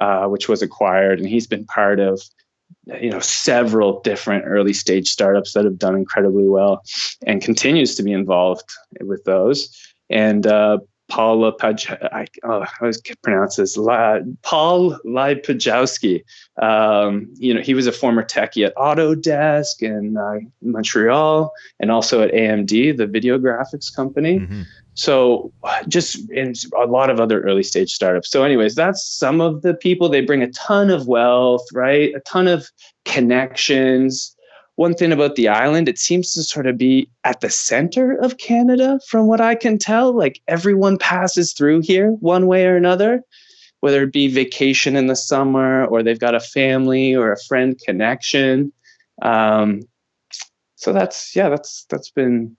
uh, 0.00 0.26
which 0.26 0.48
was 0.48 0.62
acquired, 0.62 1.18
and 1.18 1.28
he's 1.28 1.46
been 1.46 1.64
part 1.64 2.00
of 2.00 2.22
you 3.00 3.10
know 3.10 3.20
several 3.20 4.00
different 4.00 4.44
early 4.46 4.72
stage 4.72 5.08
startups 5.08 5.52
that 5.52 5.64
have 5.64 5.78
done 5.78 5.94
incredibly 5.94 6.48
well 6.48 6.82
and 7.26 7.42
continues 7.42 7.94
to 7.96 8.02
be 8.02 8.12
involved 8.12 8.68
with 9.00 9.24
those. 9.24 9.74
and 10.08 10.46
uh, 10.46 10.78
Paul 11.08 11.52
Paj- 11.52 12.02
I, 12.12 12.26
oh, 12.42 12.62
I 12.62 12.68
always 12.80 13.00
pronounce 13.22 13.56
this 13.56 13.76
La, 13.76 14.18
Paul 14.42 14.98
Lipajowski. 15.04 16.24
Um, 16.60 17.32
you 17.34 17.54
know, 17.54 17.60
he 17.60 17.74
was 17.74 17.86
a 17.86 17.92
former 17.92 18.24
techie 18.24 18.66
at 18.66 18.74
Autodesk 18.76 19.82
in 19.82 20.16
uh, 20.16 20.38
Montreal 20.62 21.52
and 21.80 21.90
also 21.90 22.22
at 22.22 22.32
AMD, 22.32 22.96
the 22.96 23.06
video 23.06 23.38
graphics 23.38 23.94
company. 23.94 24.40
Mm-hmm. 24.40 24.62
So 24.94 25.52
just 25.88 26.30
in 26.30 26.54
a 26.76 26.86
lot 26.86 27.10
of 27.10 27.20
other 27.20 27.42
early 27.42 27.62
stage 27.62 27.92
startups. 27.92 28.30
So, 28.30 28.44
anyways, 28.44 28.74
that's 28.74 29.04
some 29.06 29.42
of 29.42 29.60
the 29.60 29.74
people. 29.74 30.08
They 30.08 30.22
bring 30.22 30.42
a 30.42 30.50
ton 30.52 30.90
of 30.90 31.06
wealth, 31.06 31.66
right? 31.74 32.14
A 32.14 32.20
ton 32.20 32.48
of 32.48 32.70
connections 33.04 34.35
one 34.76 34.94
thing 34.94 35.10
about 35.10 35.34
the 35.34 35.48
island, 35.48 35.88
it 35.88 35.98
seems 35.98 36.32
to 36.34 36.42
sort 36.42 36.66
of 36.66 36.78
be 36.78 37.08
at 37.24 37.40
the 37.40 37.50
center 37.50 38.14
of 38.16 38.38
Canada, 38.38 39.00
from 39.08 39.26
what 39.26 39.40
I 39.40 39.54
can 39.54 39.78
tell. 39.78 40.12
Like 40.12 40.40
everyone 40.48 40.98
passes 40.98 41.52
through 41.52 41.80
here 41.80 42.10
one 42.20 42.46
way 42.46 42.66
or 42.66 42.76
another, 42.76 43.22
whether 43.80 44.02
it 44.02 44.12
be 44.12 44.28
vacation 44.28 44.94
in 44.94 45.06
the 45.06 45.16
summer 45.16 45.86
or 45.86 46.02
they've 46.02 46.20
got 46.20 46.34
a 46.34 46.40
family 46.40 47.14
or 47.14 47.32
a 47.32 47.42
friend 47.48 47.80
connection. 47.84 48.72
Um, 49.22 49.80
so 50.74 50.92
that's 50.92 51.34
yeah, 51.34 51.48
that's 51.48 51.86
that's 51.88 52.10
been 52.10 52.54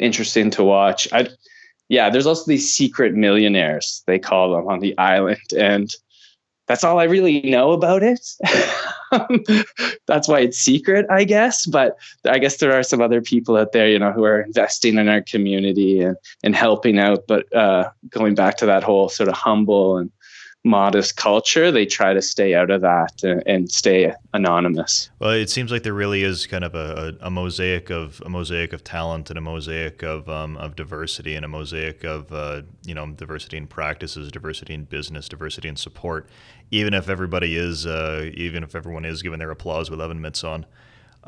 interesting 0.00 0.50
to 0.52 0.64
watch. 0.64 1.06
I 1.12 1.28
yeah, 1.90 2.08
there's 2.08 2.26
also 2.26 2.44
these 2.46 2.74
secret 2.74 3.14
millionaires 3.14 4.02
they 4.06 4.18
call 4.18 4.52
them 4.52 4.68
on 4.68 4.80
the 4.80 4.96
island, 4.96 5.52
and 5.56 5.90
that's 6.68 6.84
all 6.84 7.00
I 7.00 7.04
really 7.04 7.40
know 7.42 7.72
about 7.72 8.02
it. 8.02 8.20
that's 10.06 10.28
why 10.28 10.40
it's 10.40 10.58
secret, 10.58 11.06
I 11.10 11.24
guess. 11.24 11.66
But 11.66 11.96
I 12.26 12.38
guess 12.38 12.58
there 12.58 12.72
are 12.72 12.82
some 12.82 13.00
other 13.00 13.22
people 13.22 13.56
out 13.56 13.72
there, 13.72 13.88
you 13.88 13.98
know, 13.98 14.12
who 14.12 14.24
are 14.24 14.42
investing 14.42 14.98
in 14.98 15.08
our 15.08 15.22
community 15.22 16.00
and, 16.00 16.16
and 16.44 16.54
helping 16.54 16.98
out. 16.98 17.24
But 17.26 17.52
uh, 17.54 17.90
going 18.10 18.34
back 18.34 18.58
to 18.58 18.66
that 18.66 18.82
whole 18.82 19.08
sort 19.08 19.30
of 19.30 19.34
humble 19.34 19.96
and 19.96 20.10
modest 20.64 21.16
culture, 21.16 21.70
they 21.70 21.86
try 21.86 22.12
to 22.12 22.20
stay 22.20 22.54
out 22.54 22.70
of 22.70 22.80
that 22.80 23.22
and, 23.22 23.42
and 23.46 23.70
stay 23.70 24.12
anonymous. 24.34 25.10
Well, 25.18 25.30
it 25.30 25.50
seems 25.50 25.70
like 25.70 25.82
there 25.82 25.94
really 25.94 26.22
is 26.22 26.46
kind 26.46 26.64
of 26.64 26.74
a, 26.74 27.16
a, 27.20 27.30
mosaic 27.30 27.90
of 27.90 28.20
a 28.24 28.28
mosaic 28.28 28.72
of 28.72 28.84
talent 28.84 29.30
and 29.30 29.38
a 29.38 29.40
mosaic 29.40 30.02
of 30.02 30.28
um, 30.28 30.56
of 30.56 30.76
diversity 30.76 31.34
and 31.34 31.44
a 31.44 31.48
mosaic 31.48 32.04
of 32.04 32.32
uh, 32.32 32.62
you 32.84 32.94
know 32.94 33.10
diversity 33.12 33.56
in 33.56 33.66
practices, 33.66 34.30
diversity 34.30 34.74
in 34.74 34.84
business, 34.84 35.28
diversity 35.28 35.68
in 35.68 35.76
support. 35.76 36.28
Even 36.70 36.92
if 36.92 37.08
everybody 37.08 37.56
is, 37.56 37.86
uh, 37.86 38.30
even 38.34 38.62
if 38.62 38.74
everyone 38.74 39.04
is 39.04 39.22
giving 39.22 39.38
their 39.38 39.50
applause 39.50 39.90
with 39.90 40.00
oven 40.00 40.20
mitts 40.20 40.44
on. 40.44 40.66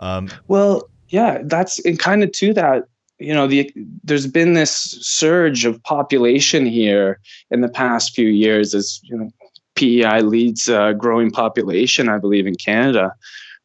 Um, 0.00 0.28
well, 0.48 0.90
yeah, 1.08 1.38
that's 1.44 1.84
and 1.84 1.98
kind 1.98 2.22
of 2.22 2.32
to 2.32 2.52
that 2.54 2.84
you 3.20 3.34
know 3.34 3.46
the 3.46 3.70
there's 4.02 4.26
been 4.26 4.54
this 4.54 4.72
surge 5.00 5.64
of 5.64 5.82
population 5.82 6.66
here 6.66 7.20
in 7.50 7.60
the 7.60 7.68
past 7.68 8.14
few 8.14 8.28
years 8.28 8.74
as 8.74 9.00
you 9.04 9.16
know 9.16 9.30
PEI 9.76 10.20
leads 10.20 10.68
a 10.68 10.94
growing 10.98 11.30
population 11.30 12.08
I 12.08 12.18
believe 12.18 12.46
in 12.46 12.54
Canada 12.56 13.14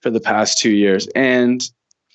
for 0.01 0.09
the 0.11 0.19
past 0.19 0.59
2 0.59 0.69
years. 0.71 1.07
And 1.15 1.63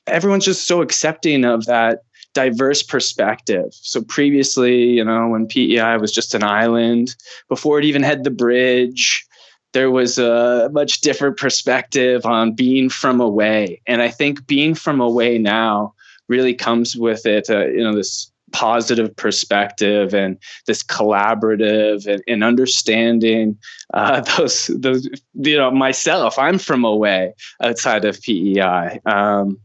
everyone's 0.06 0.44
just 0.44 0.66
so 0.66 0.80
accepting 0.80 1.44
of 1.44 1.66
that 1.66 2.02
diverse 2.32 2.82
perspective. 2.82 3.68
So 3.72 4.02
previously 4.02 4.90
you 4.90 5.04
know 5.04 5.28
when 5.28 5.48
PEI 5.48 5.96
was 5.96 6.12
just 6.12 6.34
an 6.34 6.44
island 6.44 7.16
before 7.48 7.78
it 7.78 7.84
even 7.84 8.02
had 8.02 8.24
the 8.24 8.30
bridge 8.30 9.26
there 9.72 9.90
was 9.90 10.18
a 10.18 10.68
much 10.72 11.00
different 11.00 11.36
perspective 11.36 12.26
on 12.26 12.52
being 12.52 12.88
from 12.88 13.20
away. 13.20 13.80
And 13.86 14.02
I 14.02 14.08
think 14.08 14.44
being 14.48 14.74
from 14.74 15.00
away 15.00 15.38
now 15.38 15.94
really 16.30 16.54
comes 16.54 16.96
with 16.96 17.26
it, 17.26 17.50
uh, 17.50 17.66
you 17.66 17.82
know, 17.82 17.94
this 17.94 18.30
positive 18.52 19.14
perspective 19.14 20.12
and 20.14 20.36
this 20.66 20.82
collaborative 20.82 22.06
and, 22.06 22.22
and 22.26 22.42
understanding 22.42 23.56
uh, 23.94 24.20
those 24.36 24.66
those 24.78 25.08
you 25.34 25.56
know 25.56 25.70
myself. 25.70 26.38
I'm 26.38 26.58
from 26.58 26.84
away 26.84 27.34
outside 27.62 28.04
of 28.04 28.20
pei 28.22 28.58
um, 29.06 29.58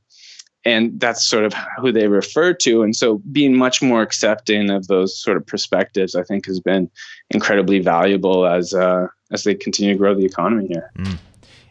and 0.66 1.00
that's 1.00 1.24
sort 1.24 1.46
of 1.46 1.54
who 1.78 1.92
they 1.92 2.08
refer 2.08 2.52
to. 2.54 2.82
And 2.82 2.96
so 2.96 3.22
being 3.32 3.56
much 3.56 3.84
more 3.84 4.02
accepting 4.02 4.72
of 4.72 4.88
those 4.88 5.16
sort 5.22 5.38
of 5.38 5.46
perspectives 5.46 6.16
i 6.16 6.24
think 6.24 6.46
has 6.48 6.60
been 6.60 6.90
incredibly 7.30 7.80
valuable 7.80 8.48
as 8.48 8.74
uh, 8.74 9.08
as 9.32 9.44
they 9.44 9.56
continue 9.56 9.94
to 9.94 9.98
grow 9.98 10.14
the 10.16 10.26
economy 10.26 10.68
here. 10.68 10.92
Mm. 10.98 11.18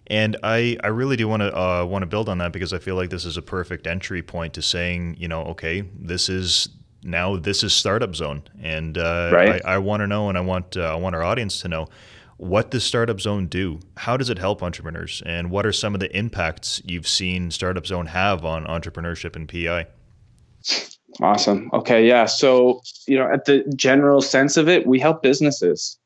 And 0.09 0.37
I, 0.43 0.77
I 0.85 0.89
really 0.89 1.17
do 1.17 1.27
want 1.29 1.41
to 1.41 1.57
uh, 1.57 1.85
want 1.85 2.03
to 2.03 2.07
build 2.07 2.29
on 2.29 2.39
that 2.39 2.53
because 2.53 2.73
I 2.73 2.79
feel 2.79 2.95
like 2.95 3.11
this 3.11 3.25
is 3.25 3.37
a 3.37 3.43
perfect 3.43 3.87
entry 3.87 4.23
point 4.23 4.55
to 4.55 4.63
saying, 4.63 5.17
you 5.19 5.29
know, 5.29 5.43
okay, 5.45 5.83
this 5.99 6.29
is 6.29 6.69
now 7.03 7.37
this 7.37 7.63
is 7.63 7.73
startup 7.73 8.15
zone, 8.15 8.43
and 8.61 8.99
uh, 8.99 9.31
right. 9.33 9.65
I, 9.65 9.75
I 9.75 9.79
want 9.79 10.03
to 10.03 10.07
know, 10.07 10.29
and 10.29 10.37
I 10.37 10.43
want 10.43 10.77
uh, 10.77 10.93
I 10.93 10.97
want 10.97 11.15
our 11.15 11.23
audience 11.23 11.61
to 11.63 11.69
know 11.69 11.89
what 12.37 12.71
does 12.71 12.85
startup 12.85 13.21
zone 13.21 13.47
do? 13.47 13.81
How 13.97 14.17
does 14.17 14.29
it 14.29 14.39
help 14.39 14.63
entrepreneurs, 14.63 15.23
and 15.25 15.51
what 15.51 15.65
are 15.65 15.73
some 15.73 15.95
of 15.95 16.01
the 16.01 16.15
impacts 16.17 16.83
you've 16.85 17.09
seen 17.09 17.51
startup 17.51 17.87
zone 17.87 18.07
have 18.07 18.45
on 18.45 18.67
entrepreneurship 18.67 19.37
and 19.37 19.49
PEI? 19.49 19.87
Awesome. 21.23 21.71
Okay, 21.73 22.07
yeah. 22.07 22.25
So 22.25 22.81
you 23.07 23.19
know, 23.19 23.31
at 23.33 23.45
the 23.45 23.65
general 23.77 24.21
sense 24.21 24.57
of 24.57 24.69
it, 24.69 24.87
we 24.87 24.99
help 24.99 25.23
businesses 25.23 25.99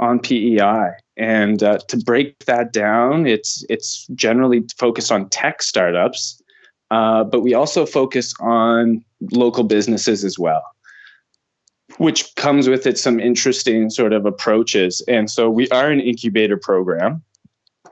on 0.00 0.18
PEI. 0.18 0.92
And 1.16 1.62
uh, 1.62 1.78
to 1.88 1.96
break 1.96 2.44
that 2.44 2.72
down, 2.72 3.26
it's 3.26 3.64
it's 3.70 4.06
generally 4.14 4.64
focused 4.76 5.10
on 5.10 5.28
tech 5.30 5.62
startups, 5.62 6.42
uh, 6.90 7.24
but 7.24 7.40
we 7.40 7.54
also 7.54 7.86
focus 7.86 8.34
on 8.40 9.02
local 9.32 9.64
businesses 9.64 10.24
as 10.24 10.38
well, 10.38 10.62
which 11.96 12.34
comes 12.36 12.68
with 12.68 12.86
it 12.86 12.98
some 12.98 13.18
interesting 13.18 13.88
sort 13.88 14.12
of 14.12 14.26
approaches. 14.26 15.02
And 15.08 15.30
so 15.30 15.48
we 15.48 15.68
are 15.70 15.90
an 15.90 16.00
incubator 16.00 16.58
program, 16.58 17.22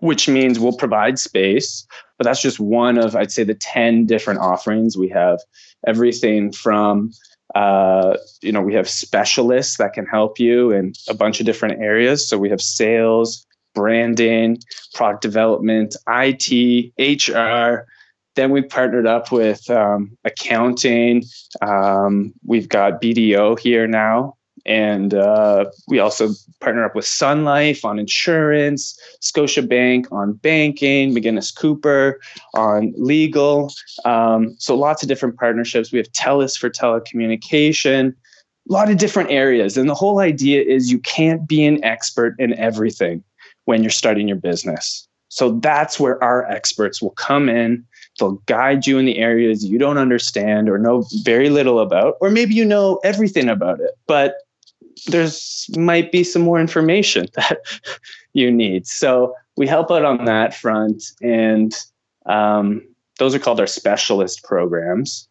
which 0.01 0.29
means 0.29 0.59
we'll 0.59 0.77
provide 0.77 1.19
space, 1.19 1.87
but 2.19 2.25
that's 2.25 2.43
just 2.43 2.61
one 2.61 2.99
of 2.99 3.17
I'd 3.17 3.33
say 3.33 3.45
the 3.45 3.55
ten 3.55 4.05
different 4.05 4.41
offerings 4.41 4.99
we 4.99 5.09
have. 5.09 5.41
Everything 5.87 6.53
from 6.53 7.11
uh, 7.55 8.17
you 8.43 8.53
know, 8.53 8.61
we 8.61 8.75
have 8.75 8.89
specialists 8.89 9.77
that 9.79 9.93
can 9.93 10.07
help 10.07 10.39
you 10.39 10.73
in 10.73 10.93
a 11.09 11.15
bunch 11.15 11.41
of 11.41 11.47
different 11.47 11.81
areas. 11.81 12.29
So 12.29 12.37
we 12.37 12.51
have 12.51 12.61
sales, 12.61 13.47
branding, 13.75 14.59
product 14.95 15.23
development, 15.23 15.97
IT, 16.09 16.93
HR. 16.99 17.87
Then 18.35 18.51
we 18.51 18.63
partnered 18.63 19.07
up 19.07 19.31
with 19.31 19.69
um, 19.71 20.17
accounting. 20.25 21.25
Um, 21.63 22.35
we've 22.45 22.69
got 22.69 23.01
BDO 23.01 23.59
here 23.61 23.87
now, 23.87 24.37
and 24.67 25.13
uh, 25.13 25.67
we 25.89 25.99
also 25.99 26.31
partner 26.61 26.85
up 26.85 26.95
with 26.95 27.05
Sun 27.05 27.45
Life 27.45 27.85
on 27.85 27.99
insurance, 27.99 28.99
Scotiabank 29.21 30.11
on 30.11 30.35
banking, 30.35 31.15
McInnes 31.15 31.55
Cooper 31.55 32.21
on 32.55 32.95
legal. 32.97 33.73
Um, 34.05 34.55
so 34.59 34.75
lots 34.75 35.03
of 35.03 35.09
different 35.09 35.39
partnerships. 35.39 35.93
We 35.93 35.99
have 35.99 36.11
TELUS 36.13 36.59
for 36.59 36.71
telecommunication, 36.71 38.15
a 38.69 38.73
lot 38.73 38.91
of 38.91 38.97
different 38.97 39.31
areas. 39.31 39.77
And 39.77 39.89
the 39.89 39.95
whole 39.95 40.21
idea 40.21 40.63
is 40.63 40.91
you 40.91 41.01
can't 41.01 41.47
be 41.47 41.65
an 41.67 41.85
expert 41.85 42.35
in 42.39 42.55
everything 42.59 43.23
when 43.67 43.83
you're 43.83 43.91
starting 43.91 44.29
your 44.29 44.39
business. 44.39 45.07
So 45.29 45.59
that's 45.59 45.99
where 45.99 46.23
our 46.23 46.49
experts 46.51 47.03
will 47.03 47.11
come 47.11 47.49
in. 47.49 47.85
They'll 48.19 48.41
guide 48.47 48.87
you 48.87 48.99
in 48.99 49.05
the 49.05 49.19
areas 49.19 49.65
you 49.65 49.79
don't 49.79 49.99
understand 49.99 50.69
or 50.69 50.79
know 50.79 51.05
very 51.25 51.51
little 51.51 51.81
about, 51.81 52.15
or 52.21 52.31
maybe 52.31 52.55
you 52.55 52.65
know 52.65 53.01
everything 53.03 53.49
about 53.49 53.81
it, 53.81 53.91
but 54.07 54.37
there's 55.07 55.69
might 55.77 56.13
be 56.13 56.25
some 56.25 56.43
more 56.43 56.61
information 56.61 57.27
that 57.35 57.59
you 58.33 58.51
need. 58.51 58.87
So 58.87 59.35
we 59.57 59.67
help 59.67 59.91
out 59.91 60.05
on 60.05 60.25
that 60.25 60.55
front, 60.55 61.03
and 61.23 61.75
um, 62.27 62.83
those 63.19 63.35
are 63.35 63.39
called 63.39 63.61
our 63.61 63.67
specialist 63.67 64.43
programs, 64.43 65.29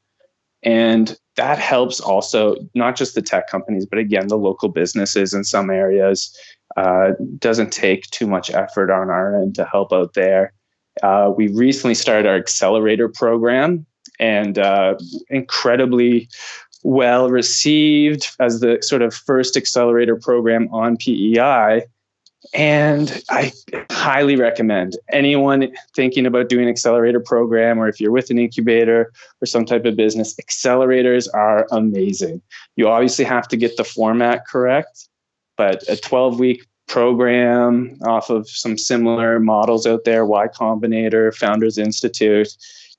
and 0.64 1.18
that 1.36 1.58
helps 1.58 2.00
also 2.00 2.56
not 2.76 2.96
just 2.96 3.16
the 3.16 3.22
tech 3.22 3.48
companies, 3.48 3.86
but 3.86 4.00
again 4.00 4.28
the 4.28 4.38
local 4.38 4.70
businesses 4.70 5.34
in 5.34 5.44
some 5.44 5.70
areas. 5.70 6.36
Uh, 6.76 7.12
doesn't 7.38 7.72
take 7.72 8.10
too 8.10 8.26
much 8.26 8.50
effort 8.50 8.90
on 8.90 9.12
our 9.12 9.40
end 9.40 9.54
to 9.54 9.64
help 9.64 9.94
out 9.94 10.16
there. 10.16 10.52
Uh, 11.04 11.32
we 11.36 11.48
recently 11.50 11.94
started 11.94 12.28
our 12.28 12.36
accelerator 12.36 13.10
program, 13.10 13.86
and 14.20 14.58
uh, 14.60 14.96
incredibly 15.30 16.30
well 16.84 17.30
received 17.30 18.28
as 18.40 18.60
the 18.60 18.78
sort 18.82 19.02
of 19.02 19.14
first 19.14 19.58
accelerator 19.58 20.16
program 20.16 20.68
on 20.72 20.98
PEI. 20.98 21.84
And 22.54 23.24
I 23.30 23.54
highly 23.90 24.36
recommend 24.36 24.98
anyone 25.12 25.74
thinking 25.96 26.26
about 26.26 26.50
doing 26.50 26.68
accelerator 26.68 27.22
program, 27.22 27.80
or 27.80 27.88
if 27.88 28.02
you're 28.02 28.12
with 28.12 28.30
an 28.30 28.38
incubator 28.38 29.12
or 29.42 29.46
some 29.46 29.66
type 29.66 29.86
of 29.86 29.96
business, 29.96 30.36
accelerators 30.36 31.28
are 31.34 31.68
amazing. 31.72 32.42
You 32.76 32.90
obviously 32.90 33.26
have 33.26 33.48
to 33.48 33.58
get 33.58 33.78
the 33.78 33.86
format 33.86 34.46
correct, 34.46 35.08
but 35.56 35.88
a 35.88 35.96
12 35.96 36.40
week 36.40 36.68
program 36.88 37.98
off 38.06 38.30
of 38.30 38.48
some 38.50 38.78
similar 38.78 39.40
models 39.40 39.88
out 39.88 40.04
there, 40.04 40.26
Y 40.26 40.48
Combinator, 40.50 41.34
Founders 41.36 41.78
Institute, 41.78 42.50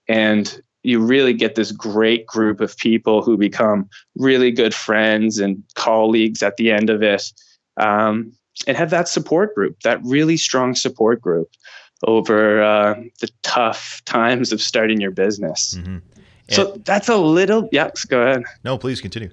and 0.08 0.62
you 0.84 1.00
really 1.00 1.32
get 1.32 1.54
this 1.54 1.72
great 1.72 2.26
group 2.26 2.60
of 2.60 2.76
people 2.76 3.22
who 3.22 3.36
become 3.36 3.88
really 4.16 4.52
good 4.52 4.74
friends 4.74 5.38
and 5.38 5.62
colleagues 5.74 6.42
at 6.42 6.56
the 6.58 6.70
end 6.70 6.90
of 6.90 7.02
it 7.02 7.32
um, 7.78 8.30
and 8.66 8.76
have 8.76 8.90
that 8.90 9.08
support 9.08 9.54
group 9.54 9.80
that 9.80 9.98
really 10.04 10.36
strong 10.36 10.74
support 10.74 11.20
group 11.20 11.50
over 12.06 12.62
uh, 12.62 12.94
the 13.20 13.30
tough 13.42 14.02
times 14.04 14.52
of 14.52 14.60
starting 14.60 15.00
your 15.00 15.10
business 15.10 15.74
mm-hmm. 15.74 15.98
so 16.50 16.76
that's 16.84 17.08
a 17.08 17.16
little 17.16 17.68
yeah 17.72 17.90
go 18.08 18.20
ahead 18.20 18.44
no 18.62 18.78
please 18.78 19.00
continue 19.00 19.30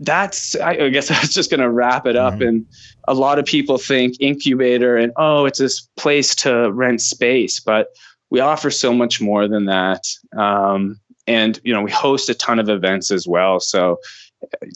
that's 0.00 0.56
I, 0.56 0.88
guess 0.88 1.10
I 1.10 1.20
was 1.20 1.32
just 1.32 1.50
going 1.50 1.60
to 1.60 1.70
wrap 1.70 2.06
it 2.06 2.16
up. 2.16 2.34
Mm-hmm. 2.34 2.42
And 2.42 2.66
a 3.06 3.14
lot 3.14 3.38
of 3.38 3.44
people 3.44 3.78
think 3.78 4.16
incubator 4.18 4.96
and 4.96 5.12
oh, 5.16 5.44
it's 5.44 5.58
this 5.58 5.82
place 5.96 6.34
to 6.36 6.72
rent 6.72 7.02
space, 7.02 7.60
but 7.60 7.88
we 8.30 8.40
offer 8.40 8.70
so 8.70 8.92
much 8.92 9.20
more 9.20 9.48
than 9.48 9.66
that. 9.66 10.04
Um, 10.36 11.00
and 11.26 11.60
you 11.64 11.72
know, 11.72 11.82
we 11.82 11.90
host 11.90 12.28
a 12.28 12.34
ton 12.34 12.58
of 12.58 12.68
events 12.68 13.10
as 13.10 13.26
well. 13.26 13.60
So 13.60 14.00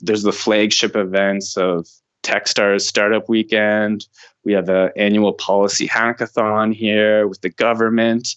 there's 0.03 0.23
the 0.23 0.33
flagship 0.33 0.95
events 0.97 1.57
of 1.57 1.89
Techstars 2.23 2.83
Startup 2.83 3.29
Weekend. 3.29 4.07
We 4.45 4.53
have 4.53 4.69
an 4.69 4.91
annual 4.97 5.33
policy 5.33 5.89
hackathon 5.89 6.75
here 6.75 7.27
with 7.27 7.41
the 7.41 7.51
government. 7.51 8.29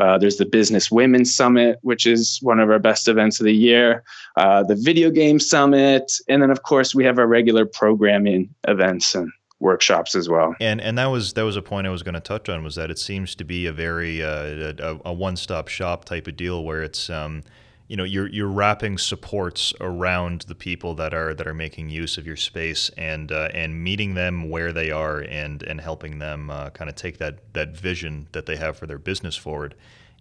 Uh, 0.00 0.18
there's 0.18 0.36
the 0.36 0.46
Business 0.46 0.90
Women's 0.90 1.34
Summit, 1.34 1.78
which 1.82 2.06
is 2.06 2.38
one 2.42 2.58
of 2.58 2.70
our 2.70 2.78
best 2.78 3.06
events 3.08 3.38
of 3.40 3.44
the 3.44 3.54
year. 3.54 4.02
Uh, 4.36 4.64
the 4.64 4.74
Video 4.74 5.10
Game 5.10 5.38
Summit, 5.38 6.10
and 6.28 6.42
then 6.42 6.50
of 6.50 6.62
course 6.62 6.94
we 6.94 7.04
have 7.04 7.18
our 7.18 7.26
regular 7.26 7.64
programming 7.64 8.52
events 8.66 9.14
and 9.14 9.30
workshops 9.62 10.14
as 10.14 10.28
well. 10.28 10.54
And 10.60 10.80
and 10.80 10.98
that 10.98 11.06
was 11.06 11.32
that 11.34 11.42
was 11.42 11.56
a 11.56 11.62
point 11.62 11.86
I 11.86 11.90
was 11.90 12.02
going 12.02 12.14
to 12.14 12.20
touch 12.20 12.48
on 12.48 12.62
was 12.62 12.74
that 12.74 12.90
it 12.90 12.98
seems 12.98 13.34
to 13.36 13.44
be 13.44 13.66
a 13.66 13.72
very 13.72 14.22
uh, 14.22 14.74
a, 14.78 14.98
a 15.06 15.12
one 15.12 15.36
stop 15.36 15.68
shop 15.68 16.04
type 16.04 16.26
of 16.26 16.36
deal 16.36 16.62
where 16.64 16.82
it's 16.82 17.08
um, 17.08 17.44
you 17.88 17.96
know 17.96 18.04
you're 18.04 18.28
you're 18.28 18.48
wrapping 18.48 18.98
supports 18.98 19.72
around 19.80 20.42
the 20.42 20.54
people 20.54 20.94
that 20.96 21.14
are 21.14 21.32
that 21.32 21.46
are 21.46 21.54
making 21.54 21.88
use 21.88 22.18
of 22.18 22.26
your 22.26 22.36
space 22.36 22.90
and 22.98 23.32
uh, 23.32 23.48
and 23.54 23.82
meeting 23.82 24.14
them 24.14 24.50
where 24.50 24.72
they 24.72 24.90
are 24.90 25.20
and 25.20 25.62
and 25.62 25.80
helping 25.80 26.18
them 26.18 26.50
uh, 26.50 26.70
kind 26.70 26.90
of 26.90 26.96
take 26.96 27.18
that 27.18 27.38
that 27.54 27.76
vision 27.76 28.26
that 28.32 28.46
they 28.46 28.56
have 28.56 28.76
for 28.76 28.86
their 28.86 28.98
business 28.98 29.36
forward. 29.36 29.74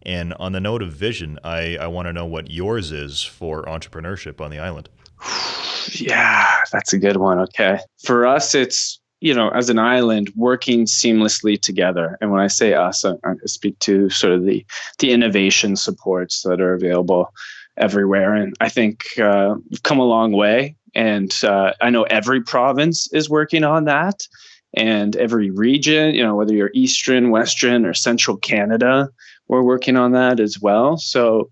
And 0.04 0.34
on 0.36 0.52
the 0.52 0.60
note 0.60 0.82
of 0.82 0.94
vision, 0.94 1.38
I, 1.44 1.78
I 1.78 1.86
want 1.86 2.08
to 2.08 2.14
know 2.14 2.26
what 2.26 2.50
yours 2.50 2.92
is 2.92 3.22
for 3.22 3.64
entrepreneurship 3.66 4.42
on 4.42 4.52
the 4.52 4.60
island. 4.60 4.90
Yeah, 5.94 6.58
that's 6.72 6.94
a 6.94 7.00
good 7.00 7.18
one. 7.18 7.40
Okay. 7.40 7.80
For 8.04 8.28
us, 8.28 8.54
it's, 8.54 9.01
you 9.22 9.34
know, 9.36 9.50
as 9.50 9.70
an 9.70 9.80
island 9.80 10.32
working 10.36 10.86
seamlessly 10.86 11.60
together. 11.62 12.18
And 12.20 12.32
when 12.32 12.42
I 12.42 12.48
say 12.48 12.74
us, 12.74 13.06
I, 13.06 13.12
I 13.24 13.36
speak 13.46 13.78
to 13.80 14.10
sort 14.10 14.34
of 14.34 14.46
the, 14.46 14.66
the 14.98 15.12
innovation 15.12 15.76
supports 15.76 16.42
that 16.42 16.60
are 16.60 16.74
available 16.74 17.32
everywhere. 17.78 18.34
And 18.34 18.56
I 18.60 18.68
think 18.68 19.18
uh, 19.20 19.56
we've 19.70 19.84
come 19.84 20.00
a 20.00 20.06
long 20.06 20.32
way. 20.32 20.76
And 20.96 21.34
uh, 21.44 21.74
I 21.80 21.92
know 21.92 22.04
every 22.04 22.42
province 22.42 23.08
is 23.14 23.30
working 23.30 23.64
on 23.64 23.86
that. 23.86 24.28
And 24.74 25.16
every 25.18 25.52
region, 25.52 26.16
you 26.16 26.24
know, 26.24 26.36
whether 26.36 26.54
you're 26.54 26.72
Eastern, 26.74 27.30
Western, 27.30 27.86
or 27.86 27.94
Central 27.94 28.38
Canada, 28.38 29.10
we're 29.48 29.64
working 29.64 29.98
on 29.98 30.14
that 30.14 30.40
as 30.40 30.60
well. 30.60 30.98
So 30.98 31.50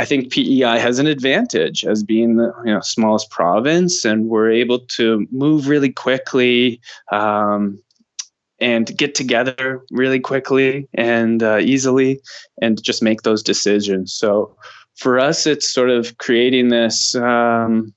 I 0.00 0.04
think 0.04 0.32
PEI 0.32 0.78
has 0.78 0.98
an 0.98 1.06
advantage 1.06 1.84
as 1.84 2.02
being 2.02 2.36
the 2.36 2.52
you 2.64 2.72
know, 2.72 2.80
smallest 2.80 3.30
province, 3.30 4.04
and 4.04 4.28
we're 4.28 4.50
able 4.50 4.80
to 4.80 5.26
move 5.30 5.68
really 5.68 5.92
quickly. 5.92 6.80
Um, 7.12 7.82
and 8.62 8.94
get 8.98 9.14
together 9.14 9.80
really 9.90 10.20
quickly 10.20 10.86
and 10.92 11.42
uh, 11.42 11.56
easily 11.62 12.20
and 12.60 12.82
just 12.82 13.02
make 13.02 13.22
those 13.22 13.42
decisions 13.42 14.12
so 14.12 14.54
for 15.00 15.18
us, 15.18 15.46
it's 15.46 15.68
sort 15.68 15.90
of 15.90 16.16
creating 16.18 16.68
this 16.68 17.14
um, 17.14 17.94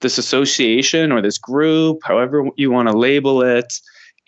this 0.00 0.18
association 0.18 1.12
or 1.12 1.22
this 1.22 1.38
group, 1.38 2.00
however 2.04 2.48
you 2.56 2.70
want 2.70 2.88
to 2.88 2.96
label 2.96 3.42
it, 3.42 3.72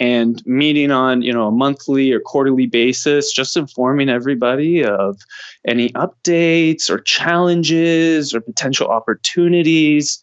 and 0.00 0.44
meeting 0.46 0.90
on 0.90 1.20
you 1.22 1.32
know 1.32 1.46
a 1.46 1.52
monthly 1.52 2.10
or 2.10 2.20
quarterly 2.20 2.66
basis, 2.66 3.32
just 3.32 3.56
informing 3.56 4.08
everybody 4.08 4.82
of 4.82 5.20
any 5.66 5.90
updates 5.90 6.90
or 6.90 6.98
challenges 6.98 8.34
or 8.34 8.40
potential 8.40 8.88
opportunities. 8.88 10.18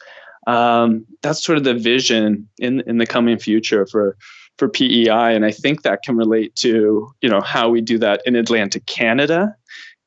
Um, 0.48 1.06
that's 1.22 1.44
sort 1.44 1.58
of 1.58 1.63
the 1.63 1.76
vision 1.76 2.50
in 2.58 2.82
in 2.82 2.98
the 2.98 3.06
coming 3.06 3.38
future 3.38 3.86
for 3.86 4.18
for 4.58 4.68
PEI, 4.68 5.36
and 5.36 5.46
I 5.46 5.52
think 5.52 5.84
that 5.84 6.02
can 6.04 6.18
relate 6.18 6.56
to 6.58 7.10
you 7.22 7.30
know 7.30 7.42
how 7.42 7.70
we 7.70 7.80
do 7.80 8.00
that 8.00 8.22
in 8.26 8.36
Atlantic 8.36 8.86
Canada 8.88 9.56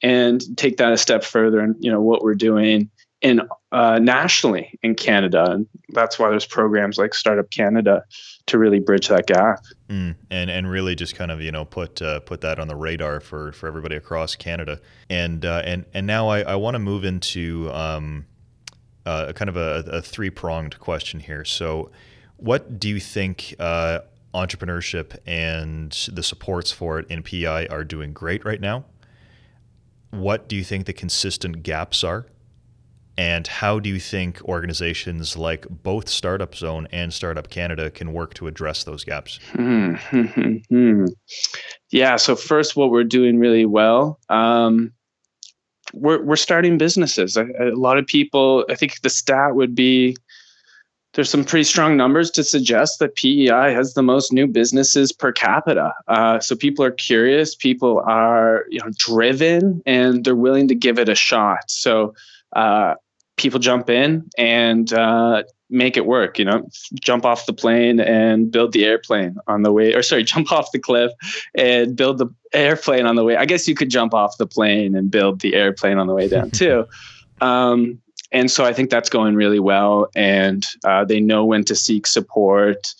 and 0.03 0.43
take 0.57 0.79
that 0.79 0.93
a 0.93 0.97
step 0.97 1.23
further 1.23 1.61
and 1.61 1.77
you 1.79 1.91
know 1.91 2.01
what 2.01 2.23
we're 2.23 2.35
doing 2.35 2.91
in 3.21 3.43
uh, 3.73 3.99
nationally 3.99 4.79
in 4.83 4.95
Canada, 4.95 5.45
and 5.51 5.67
that's 5.91 6.19
why 6.19 6.31
there's 6.31 6.47
programs 6.47 6.99
like 6.99 7.15
Startup 7.15 7.49
Canada 7.51 8.05
to 8.47 8.59
really 8.59 8.81
bridge 8.81 9.09
that 9.09 9.27
gap. 9.27 9.65
Mm, 9.89 10.17
and 10.31 10.51
and 10.51 10.71
really 10.71 10.95
just 10.95 11.15
kind 11.15 11.31
of 11.31 11.41
you 11.41 11.53
know 11.53 11.65
put 11.65 12.01
uh, 12.01 12.21
put 12.21 12.41
that 12.41 12.59
on 12.59 12.69
the 12.69 12.77
radar 12.77 13.21
for 13.21 13.53
for 13.53 13.67
everybody 13.67 13.97
across 13.97 14.37
Canada. 14.37 14.81
And 15.09 15.45
uh, 15.45 15.63
and 15.65 15.85
and 15.93 16.07
now 16.07 16.29
I, 16.29 16.41
I 16.41 16.57
want 16.57 16.75
to 16.75 16.79
move 16.79 17.05
into 17.05 17.71
um, 17.73 18.27
uh, 19.05 19.33
kind 19.33 19.49
of 19.49 19.57
a, 19.57 19.85
a 19.87 20.03
three 20.03 20.31
pronged 20.31 20.79
question 20.79 21.21
here. 21.21 21.45
So, 21.45 21.91
what 22.37 22.81
do 22.81 22.89
you 22.89 23.01
think? 23.01 23.55
Uh, 23.59 24.01
entrepreneurship 24.33 25.19
and 25.27 25.91
the 26.13 26.23
supports 26.23 26.71
for 26.71 27.01
it 27.01 27.07
in 27.11 27.21
PI 27.21 27.67
are 27.67 27.83
doing 27.83 28.13
great 28.13 28.45
right 28.45 28.61
now 28.61 28.85
what 30.11 30.49
do 30.49 30.57
you 30.57 30.65
think 30.65 30.87
the 30.87 30.93
consistent 30.93 31.63
gaps 31.63 32.03
are? 32.05 32.27
And 33.17 33.47
how 33.47 33.79
do 33.79 33.91
you 33.91 34.01
think 34.01 34.41
organizations 34.45 35.37
like 35.37 35.67
both 35.69 36.09
Startup 36.09 36.55
Zone 36.55 36.89
and 36.91 37.13
Startup 37.13 37.49
Canada 37.49 37.91
can 37.91 38.13
work 38.13 38.35
to 38.35 38.47
address 38.47 38.85
those 38.85 39.05
gaps? 39.05 39.39
Hmm, 39.53 39.95
yeah. 41.91 42.17
So 42.17 42.37
first, 42.37 42.77
what 42.77 42.91
we're 42.91 43.05
doing 43.05 43.39
really 43.39 43.67
well, 43.67 44.19
um, 44.29 44.93
we're 45.93 46.23
we're 46.23 46.37
starting 46.37 46.79
businesses. 46.79 47.37
A, 47.37 47.47
a 47.61 47.77
lot 47.77 47.99
of 47.99 48.07
people, 48.07 48.65
I 48.71 48.75
think 48.75 49.01
the 49.03 49.11
stat 49.11 49.55
would 49.55 49.75
be 49.75 50.17
there's 51.15 51.31
some 51.31 51.45
pretty 51.45 51.65
strong 51.65 51.97
numbers 51.97 52.31
to 52.31 52.45
suggest 52.45 53.01
that 53.01 53.17
PEI 53.17 53.73
has 53.73 53.95
the 53.95 54.03
most 54.03 54.33
new 54.33 54.47
businesses 54.47 55.11
per 55.11 55.33
capita. 55.33 55.93
Uh, 56.07 56.39
so 56.39 56.55
people 56.55 56.85
are 56.85 56.93
curious, 56.93 57.55
people 57.55 58.03
are 58.07 58.65
you 58.71 58.79
know 58.79 58.91
driven, 58.97 59.83
and 59.87 60.25
they're 60.25 60.37
willing 60.37 60.69
to 60.69 60.75
give 60.75 60.99
it 60.99 61.09
a 61.09 61.15
shot. 61.15 61.69
So 61.69 62.15
uh, 62.55 62.95
people 63.37 63.59
jump 63.59 63.89
in 63.89 64.29
and 64.37 64.93
uh, 64.93 65.43
make 65.71 65.97
it 65.97 66.07
work. 66.07 66.39
You 66.39 66.45
know, 66.45 66.69
jump 67.01 67.25
off 67.25 67.47
the 67.47 67.53
plane 67.53 68.01
and 68.01 68.51
build 68.51 68.73
the 68.73 68.85
airplane 68.85 69.37
on 69.47 69.63
the 69.63 69.73
way, 69.73 69.95
or 69.95 70.03
sorry, 70.03 70.25
jump 70.35 70.53
off 70.53 70.73
the 70.73 70.79
cliff 70.79 71.13
and 71.55 71.97
build 71.97 72.19
the 72.19 72.29
airplane 72.53 73.07
on 73.07 73.17
the 73.17 73.25
way. 73.25 73.37
I 73.37 73.47
guess 73.47 73.67
you 73.67 73.75
could 73.75 73.91
jump 73.91 74.15
off 74.15 74.37
the 74.39 74.47
plane 74.47 74.95
and 74.95 75.11
build 75.11 75.41
the 75.41 75.55
airplane 75.55 75.99
on 75.99 76.07
the 76.07 76.15
way 76.15 76.29
down 76.29 76.51
too. 76.63 76.87
Um, 77.41 78.01
and 78.33 78.51
so 78.51 78.65
I 78.65 78.73
think 78.73 78.91
that's 78.91 79.09
going 79.09 79.35
really 79.35 79.59
well, 79.59 80.09
and 80.15 80.65
uh, 80.85 81.05
they 81.05 81.21
know 81.21 81.45
when 81.45 81.65
to 81.65 81.75
seek 81.75 82.07
support, 82.07 82.95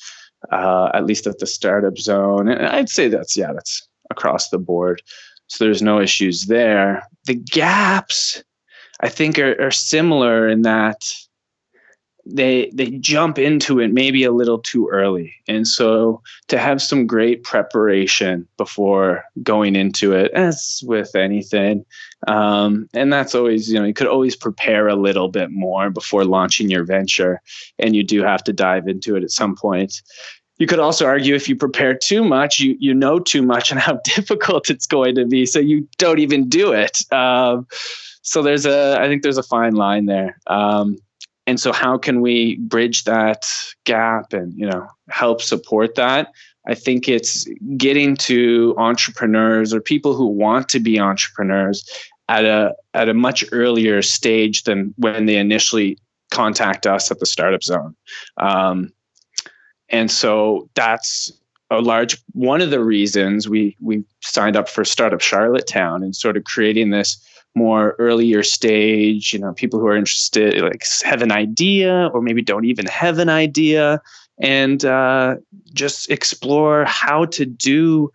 uh, 0.51 0.91
at 0.93 1.07
least 1.07 1.27
at 1.27 1.39
the 1.39 1.47
startup 1.47 1.99
zone. 1.99 2.49
And 2.49 2.67
I'd 2.67 2.89
say 2.89 3.09
that's 3.09 3.37
yeah, 3.37 3.53
that's 3.53 3.87
across 4.11 4.49
the 4.49 4.59
board. 4.59 5.03
So 5.47 5.65
there's 5.65 5.83
no 5.83 6.01
issues 6.01 6.47
there. 6.47 7.03
The 7.27 7.35
gaps, 7.35 8.43
I 9.01 9.09
think, 9.09 9.39
are, 9.39 9.61
are 9.61 9.71
similar 9.71 10.49
in 10.49 10.63
that 10.63 11.03
they 12.27 12.71
they 12.75 12.91
jump 12.99 13.39
into 13.39 13.81
it 13.81 13.93
maybe 13.93 14.25
a 14.25 14.31
little 14.31 14.59
too 14.59 14.89
early. 14.93 15.35
And 15.49 15.67
so 15.67 16.23
to 16.49 16.59
have 16.59 16.83
some 16.83 17.07
great 17.07 17.43
preparation 17.43 18.47
before 18.57 19.25
going 19.43 19.75
into 19.75 20.13
it 20.13 20.31
as 20.33 20.83
with 20.85 21.17
anything 21.17 21.85
um, 22.27 22.89
and 22.93 23.13
that's 23.13 23.35
always 23.35 23.73
you 23.73 23.79
know 23.79 23.87
you 23.87 23.95
could 23.95 24.07
always 24.07 24.37
prepare 24.37 24.89
a 24.89 24.97
little 24.97 25.29
bit 25.29 25.51
more 25.51 25.91
before 25.91 26.25
launching 26.25 26.69
your 26.69 26.85
venture 26.85 27.41
and 27.79 27.97
you 27.97 28.03
do 28.03 28.23
have 28.23 28.45
to 28.45 28.53
dive 28.53 28.89
into 28.89 29.17
it 29.17 29.23
at 29.23 29.31
some 29.31 29.57
point. 29.57 30.03
You 30.59 30.67
could 30.67 30.79
also 30.79 31.07
argue 31.07 31.35
if 31.35 31.49
you 31.49 31.57
prepare 31.57 31.95
too 31.95 32.23
much 32.23 32.61
you 32.61 32.77
you 32.79 32.93
know 32.93 33.19
too 33.19 33.43
much 33.43 33.71
and 33.71 33.81
how 33.81 34.01
difficult 34.05 34.69
it's 34.69 34.87
going 34.87 35.15
to 35.15 35.25
be 35.25 35.47
so 35.47 35.59
you 35.59 35.89
don't 35.97 36.19
even 36.19 36.49
do 36.49 36.73
it. 36.73 36.99
Um, 37.13 37.67
so 38.23 38.43
there's 38.43 38.67
a 38.67 38.99
i 39.01 39.09
think 39.09 39.23
there's 39.23 39.39
a 39.39 39.43
fine 39.43 39.75
line 39.75 40.07
there. 40.07 40.39
Um, 40.47 40.99
and 41.47 41.59
so 41.59 41.73
how 41.73 41.99
can 41.99 42.21
we 42.21 42.57
bridge 42.57 43.05
that 43.05 43.45
gap 43.85 44.33
and 44.33 44.53
you 44.55 44.67
know 44.67 44.87
help 45.09 45.43
support 45.43 45.97
that? 45.97 46.33
I 46.69 46.75
think 46.75 47.09
it's 47.09 47.45
getting 47.77 48.17
to 48.19 48.75
entrepreneurs 48.79 49.75
or 49.75 49.81
people 49.81 50.15
who 50.15 50.27
want 50.27 50.69
to 50.69 50.79
be 50.79 51.01
entrepreneurs 51.01 51.89
at 52.29 52.45
a 52.45 52.75
at 52.95 53.09
a 53.09 53.15
much 53.15 53.45
earlier 53.51 54.01
stage 54.03 54.63
than 54.63 54.95
when 54.97 55.27
they 55.27 55.37
initially 55.37 55.99
contact 56.31 56.87
us 56.87 57.11
at 57.11 57.19
the 57.19 57.27
startup 57.27 57.65
zone. 57.65 57.97
Um, 58.37 58.93
and 59.89 60.09
so 60.09 60.69
that's 60.75 61.33
a 61.71 61.81
large 61.81 62.17
one 62.33 62.61
of 62.61 62.71
the 62.71 62.85
reasons 62.85 63.49
we 63.49 63.77
we 63.81 64.05
signed 64.21 64.57
up 64.57 64.69
for 64.69 64.85
startup 64.85 65.21
charlottetown 65.21 66.05
and 66.05 66.15
sort 66.15 66.37
of 66.37 66.45
creating 66.45 66.91
this 66.91 67.21
more 67.55 67.97
earlier 67.99 68.43
stage, 68.43 69.33
you 69.33 69.39
know, 69.39 69.53
people 69.53 69.81
who 69.81 69.87
are 69.87 69.97
interested, 69.97 70.61
like 70.61 70.85
have 71.03 71.23
an 71.23 71.33
idea 71.33 72.11
or 72.13 72.23
maybe 72.23 72.43
don't 72.43 72.65
even 72.65 72.87
have 72.87 73.19
an 73.19 73.29
idea, 73.29 74.01
and 74.41 74.85
uh, 74.85 75.37
just 75.73 76.11
explore 76.11 76.85
how 76.85 77.25
to 77.27 77.45
do 77.45 78.11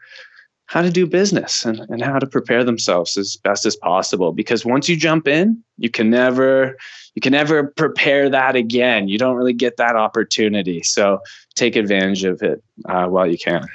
how 0.67 0.81
to 0.81 0.89
do 0.89 1.05
business 1.05 1.63
and, 1.63 1.79
and 1.89 2.01
how 2.01 2.17
to 2.17 2.25
prepare 2.25 2.63
themselves 2.63 3.17
as 3.17 3.37
best 3.37 3.67
as 3.67 3.75
possible. 3.75 4.31
Because 4.31 4.65
once 4.65 4.89
you 4.89 4.97
jump 4.97 5.27
in 5.27 5.63
you 5.77 5.89
can 5.89 6.09
never 6.09 6.77
you 7.15 7.21
can 7.21 7.31
never 7.31 7.63
prepare 7.63 8.29
that 8.29 8.55
again. 8.55 9.07
You 9.07 9.17
don't 9.17 9.35
really 9.35 9.53
get 9.53 9.77
that 9.77 9.95
opportunity. 9.95 10.83
So 10.83 11.19
take 11.55 11.75
advantage 11.75 12.23
of 12.23 12.41
it 12.41 12.63
uh, 12.89 13.05
while 13.05 13.27
you 13.27 13.37
can. 13.37 13.67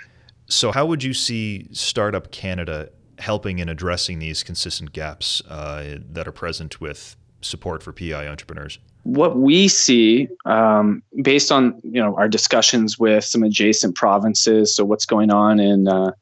So 0.49 0.73
how 0.73 0.85
would 0.87 1.03
you 1.03 1.15
see 1.15 1.69
startup 1.73 2.33
canada 2.33 2.91
helping 3.21 3.59
in 3.59 3.69
addressing 3.69 4.19
these 4.19 4.43
consistent 4.43 4.93
gaps 4.93 5.43
uh, 5.49 5.99
that 6.13 6.27
are 6.27 6.33
present 6.33 6.81
with 6.81 7.17
support 7.41 7.83
for 7.83 7.93
pi 7.93 8.27
entrepreneurs? 8.27 8.79
What 9.05 9.39
we 9.39 9.69
see 9.69 10.29
um, 10.45 11.03
based 11.23 11.51
on 11.51 11.81
you 11.83 12.03
know 12.03 12.15
our 12.17 12.29
discussions 12.29 12.99
with 12.99 13.25
some 13.25 13.43
adjacent 13.43 13.97
provinces 13.97 14.75
so 14.75 14.85
what's 14.85 15.07
going 15.07 15.31
on 15.31 15.59
in 15.59 15.89
uh, 15.89 16.13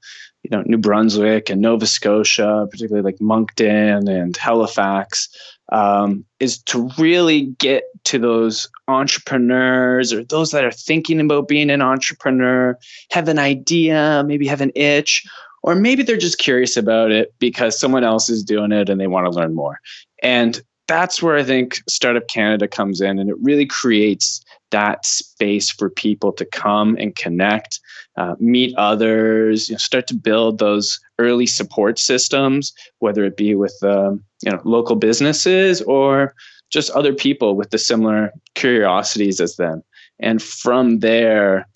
you 0.44 0.50
know 0.50 0.62
New 0.66 0.78
Brunswick 0.78 1.50
and 1.50 1.60
Nova 1.60 1.86
Scotia, 1.86 2.66
particularly 2.70 3.04
like 3.04 3.20
Moncton 3.20 4.08
and 4.08 4.36
Halifax, 4.36 5.28
um, 5.72 6.24
is 6.40 6.62
to 6.64 6.88
really 6.98 7.46
get 7.58 7.84
to 8.04 8.18
those 8.18 8.68
entrepreneurs 8.86 10.12
or 10.12 10.24
those 10.24 10.52
that 10.52 10.64
are 10.64 10.72
thinking 10.72 11.20
about 11.20 11.48
being 11.48 11.70
an 11.70 11.82
entrepreneur, 11.82 12.78
have 13.10 13.28
an 13.28 13.38
idea, 13.38 14.22
maybe 14.26 14.46
have 14.46 14.60
an 14.60 14.72
itch, 14.74 15.26
or 15.62 15.74
maybe 15.74 16.02
they're 16.02 16.16
just 16.16 16.38
curious 16.38 16.76
about 16.76 17.10
it 17.10 17.34
because 17.38 17.78
someone 17.78 18.04
else 18.04 18.28
is 18.28 18.44
doing 18.44 18.72
it 18.72 18.88
and 18.88 19.00
they 19.00 19.06
want 19.06 19.26
to 19.26 19.38
learn 19.38 19.54
more. 19.54 19.80
And 20.22 20.60
that's 20.86 21.22
where 21.22 21.36
I 21.36 21.44
think 21.44 21.80
Startup 21.88 22.26
Canada 22.28 22.66
comes 22.66 23.00
in, 23.00 23.18
and 23.18 23.28
it 23.28 23.36
really 23.40 23.66
creates 23.66 24.42
that 24.70 25.04
space 25.04 25.70
for 25.70 25.90
people 25.90 26.32
to 26.32 26.44
come 26.44 26.96
and 26.98 27.14
connect 27.14 27.80
uh, 28.18 28.34
meet 28.40 28.74
others, 28.76 29.68
you 29.68 29.74
know, 29.74 29.78
start 29.78 30.08
to 30.08 30.14
build 30.14 30.58
those 30.58 30.98
early 31.20 31.46
support 31.46 32.00
systems, 32.00 32.72
whether 32.98 33.24
it 33.24 33.36
be 33.36 33.54
with 33.54 33.76
um, 33.84 34.24
you 34.42 34.50
know 34.50 34.60
local 34.64 34.96
businesses 34.96 35.80
or 35.82 36.34
just 36.70 36.90
other 36.90 37.14
people 37.14 37.54
with 37.54 37.70
the 37.70 37.78
similar 37.78 38.32
curiosities 38.56 39.40
as 39.40 39.54
them. 39.54 39.82
And 40.18 40.42
from 40.42 40.98
there, 40.98 41.68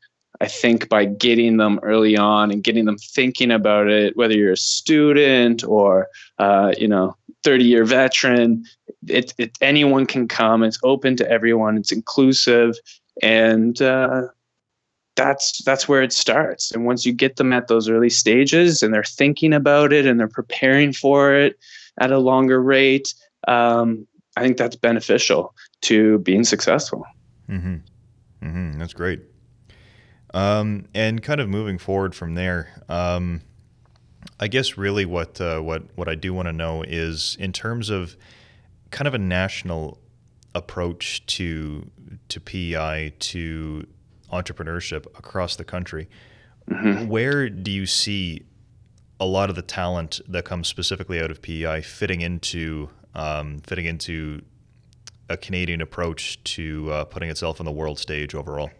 I 0.42 0.48
think 0.48 0.88
by 0.88 1.05
getting 1.05 1.57
them 1.57 1.78
early 1.85 2.16
on 2.16 2.50
and 2.50 2.64
getting 2.64 2.85
them 2.85 2.98
thinking 2.98 3.52
about 3.52 3.87
it, 3.87 4.16
whether 4.16 4.35
you're 4.35 4.52
a 4.52 4.57
student 4.57 5.62
or 5.62 6.09
uh, 6.40 6.72
you 6.76 6.88
know 6.88 7.16
30 7.44 7.64
year 7.64 7.85
veteran, 7.85 8.64
it, 9.07 9.33
it, 9.38 9.57
anyone 9.61 10.05
can 10.05 10.26
come. 10.26 10.64
It's 10.64 10.81
open 10.83 11.14
to 11.16 11.31
everyone. 11.31 11.76
It's 11.76 11.92
inclusive, 11.92 12.76
and 13.22 13.81
uh, 13.81 14.22
that's 15.14 15.62
that's 15.62 15.88
where 15.88 16.02
it 16.02 16.12
starts 16.12 16.72
and 16.72 16.87
once 16.87 17.05
you 17.05 17.12
get 17.12 17.37
them 17.37 17.52
at 17.52 17.68
those 17.68 17.87
early 17.87 18.09
stages 18.09 18.83
and 18.83 18.94
they're 18.94 19.05
thinking 19.05 19.52
about 19.52 19.92
it 19.92 20.07
and 20.07 20.18
they're 20.18 20.26
preparing 20.26 20.90
for 20.90 21.35
it 21.35 21.59
at 22.00 22.11
a 22.11 22.18
longer 22.18 22.62
rate 22.62 23.12
um, 23.46 24.07
i 24.38 24.42
think 24.42 24.57
that's 24.57 24.74
beneficial 24.74 25.55
to 25.83 26.18
being 26.20 26.44
successful 26.44 27.05
mm-hmm. 27.46 27.76
Mm-hmm. 28.42 28.78
that's 28.78 28.94
great 28.94 29.20
um, 30.35 30.87
and 30.95 31.23
kind 31.23 31.40
of 31.40 31.49
moving 31.49 31.79
forward 31.79 32.14
from 32.14 32.35
there 32.35 32.83
um, 32.88 33.40
i 34.40 34.49
guess 34.49 34.77
really 34.77 35.05
what 35.05 35.40
uh, 35.40 35.61
what 35.61 35.83
what 35.95 36.09
i 36.09 36.14
do 36.14 36.33
want 36.33 36.47
to 36.47 36.53
know 36.53 36.83
is 36.83 37.37
in 37.38 37.53
terms 37.53 37.90
of 37.90 38.16
kind 38.90 39.09
of 39.09 39.14
a 39.14 39.18
national 39.18 39.99
approach 40.55 41.25
to 41.27 41.90
to 42.29 42.40
PEI 42.40 43.12
to 43.18 43.87
entrepreneurship 44.33 45.07
across 45.18 45.57
the 45.57 45.64
country. 45.64 46.09
Mm-hmm. 46.71 47.09
Where 47.09 47.51
do 47.51 47.71
you 47.71 47.87
see 47.87 48.45
a 49.18 49.27
lot 49.27 49.51
of 49.51 49.57
the 49.57 49.62
talent 49.62 50.21
that 50.29 50.45
comes 50.45 50.68
specifically 50.68 51.21
out 51.21 51.31
of 51.31 51.42
PEI 51.42 51.83
fitting 51.83 52.21
into 52.21 52.90
um, 53.14 53.59
fitting 53.66 53.87
into 53.87 54.42
a 55.29 55.37
Canadian 55.37 55.81
approach 55.81 56.42
to 56.45 56.90
uh, 56.90 57.05
putting 57.05 57.31
itself 57.31 57.61
on 57.61 57.66
the 57.66 57.73
world 57.73 57.99
stage 57.99 58.35
overall? 58.35 58.71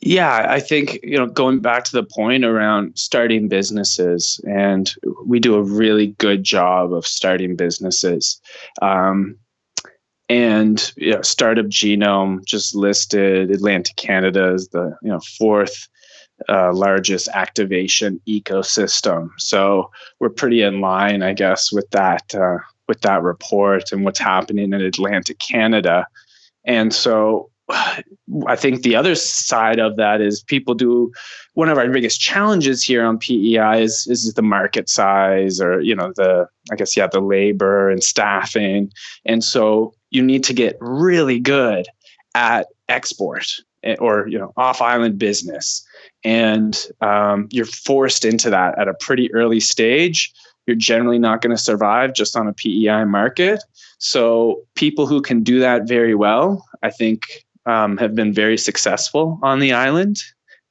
Yeah, 0.00 0.46
I 0.48 0.60
think 0.60 0.98
you 1.02 1.16
know 1.16 1.26
going 1.26 1.60
back 1.60 1.84
to 1.84 1.92
the 1.92 2.02
point 2.04 2.44
around 2.44 2.98
starting 2.98 3.48
businesses, 3.48 4.40
and 4.48 4.92
we 5.24 5.38
do 5.38 5.54
a 5.54 5.62
really 5.62 6.08
good 6.18 6.42
job 6.42 6.92
of 6.92 7.06
starting 7.06 7.56
businesses. 7.56 8.40
Um, 8.82 9.36
and 10.28 10.92
you 10.96 11.12
know, 11.12 11.22
startup 11.22 11.66
genome 11.66 12.44
just 12.46 12.74
listed 12.74 13.50
atlantic 13.50 13.96
canada 13.96 14.52
as 14.54 14.68
the 14.68 14.96
you 15.02 15.10
know 15.10 15.20
fourth 15.38 15.86
uh, 16.48 16.72
largest 16.72 17.28
activation 17.28 18.20
ecosystem 18.26 19.28
so 19.38 19.90
we're 20.20 20.30
pretty 20.30 20.62
in 20.62 20.80
line 20.80 21.22
i 21.22 21.32
guess 21.32 21.70
with 21.70 21.88
that 21.90 22.34
uh, 22.34 22.56
with 22.88 23.00
that 23.02 23.22
report 23.22 23.92
and 23.92 24.04
what's 24.04 24.18
happening 24.18 24.72
in 24.72 24.80
atlantic 24.80 25.38
canada 25.38 26.06
and 26.64 26.94
so 26.94 27.50
I 28.46 28.56
think 28.56 28.82
the 28.82 28.96
other 28.96 29.14
side 29.14 29.78
of 29.78 29.96
that 29.96 30.20
is 30.20 30.42
people 30.42 30.74
do 30.74 31.12
one 31.54 31.68
of 31.68 31.78
our 31.78 31.88
biggest 31.88 32.20
challenges 32.20 32.82
here 32.82 33.04
on 33.04 33.18
PEI 33.18 33.82
is 33.82 34.06
is 34.08 34.32
the 34.34 34.42
market 34.42 34.88
size 34.88 35.60
or 35.60 35.80
you 35.80 35.94
know 35.94 36.12
the 36.16 36.48
I 36.70 36.76
guess 36.76 36.96
yeah 36.96 37.06
the 37.06 37.20
labor 37.20 37.90
and 37.90 38.02
staffing. 38.02 38.90
And 39.24 39.42
so 39.44 39.94
you 40.10 40.22
need 40.22 40.44
to 40.44 40.52
get 40.52 40.76
really 40.80 41.38
good 41.38 41.86
at 42.34 42.66
export 42.88 43.46
eh, 43.84 43.96
or 43.98 44.26
you 44.28 44.38
know 44.38 44.52
off 44.56 44.82
island 44.82 45.18
business. 45.18 45.86
And 46.24 46.86
um, 47.02 47.48
you're 47.50 47.66
forced 47.66 48.24
into 48.24 48.48
that 48.50 48.78
at 48.78 48.88
a 48.88 48.94
pretty 48.94 49.32
early 49.34 49.60
stage. 49.60 50.32
You're 50.66 50.76
generally 50.76 51.18
not 51.18 51.42
going 51.42 51.54
to 51.54 51.62
survive 51.62 52.14
just 52.14 52.36
on 52.36 52.48
a 52.48 52.54
PEI 52.54 53.04
market. 53.04 53.62
So 53.98 54.62
people 54.74 55.06
who 55.06 55.20
can 55.20 55.42
do 55.42 55.60
that 55.60 55.86
very 55.86 56.14
well 56.14 56.64
I 56.84 56.90
think 56.90 57.44
um, 57.66 57.96
have 57.96 58.14
been 58.14 58.32
very 58.32 58.58
successful 58.58 59.38
on 59.42 59.58
the 59.58 59.72
island 59.72 60.22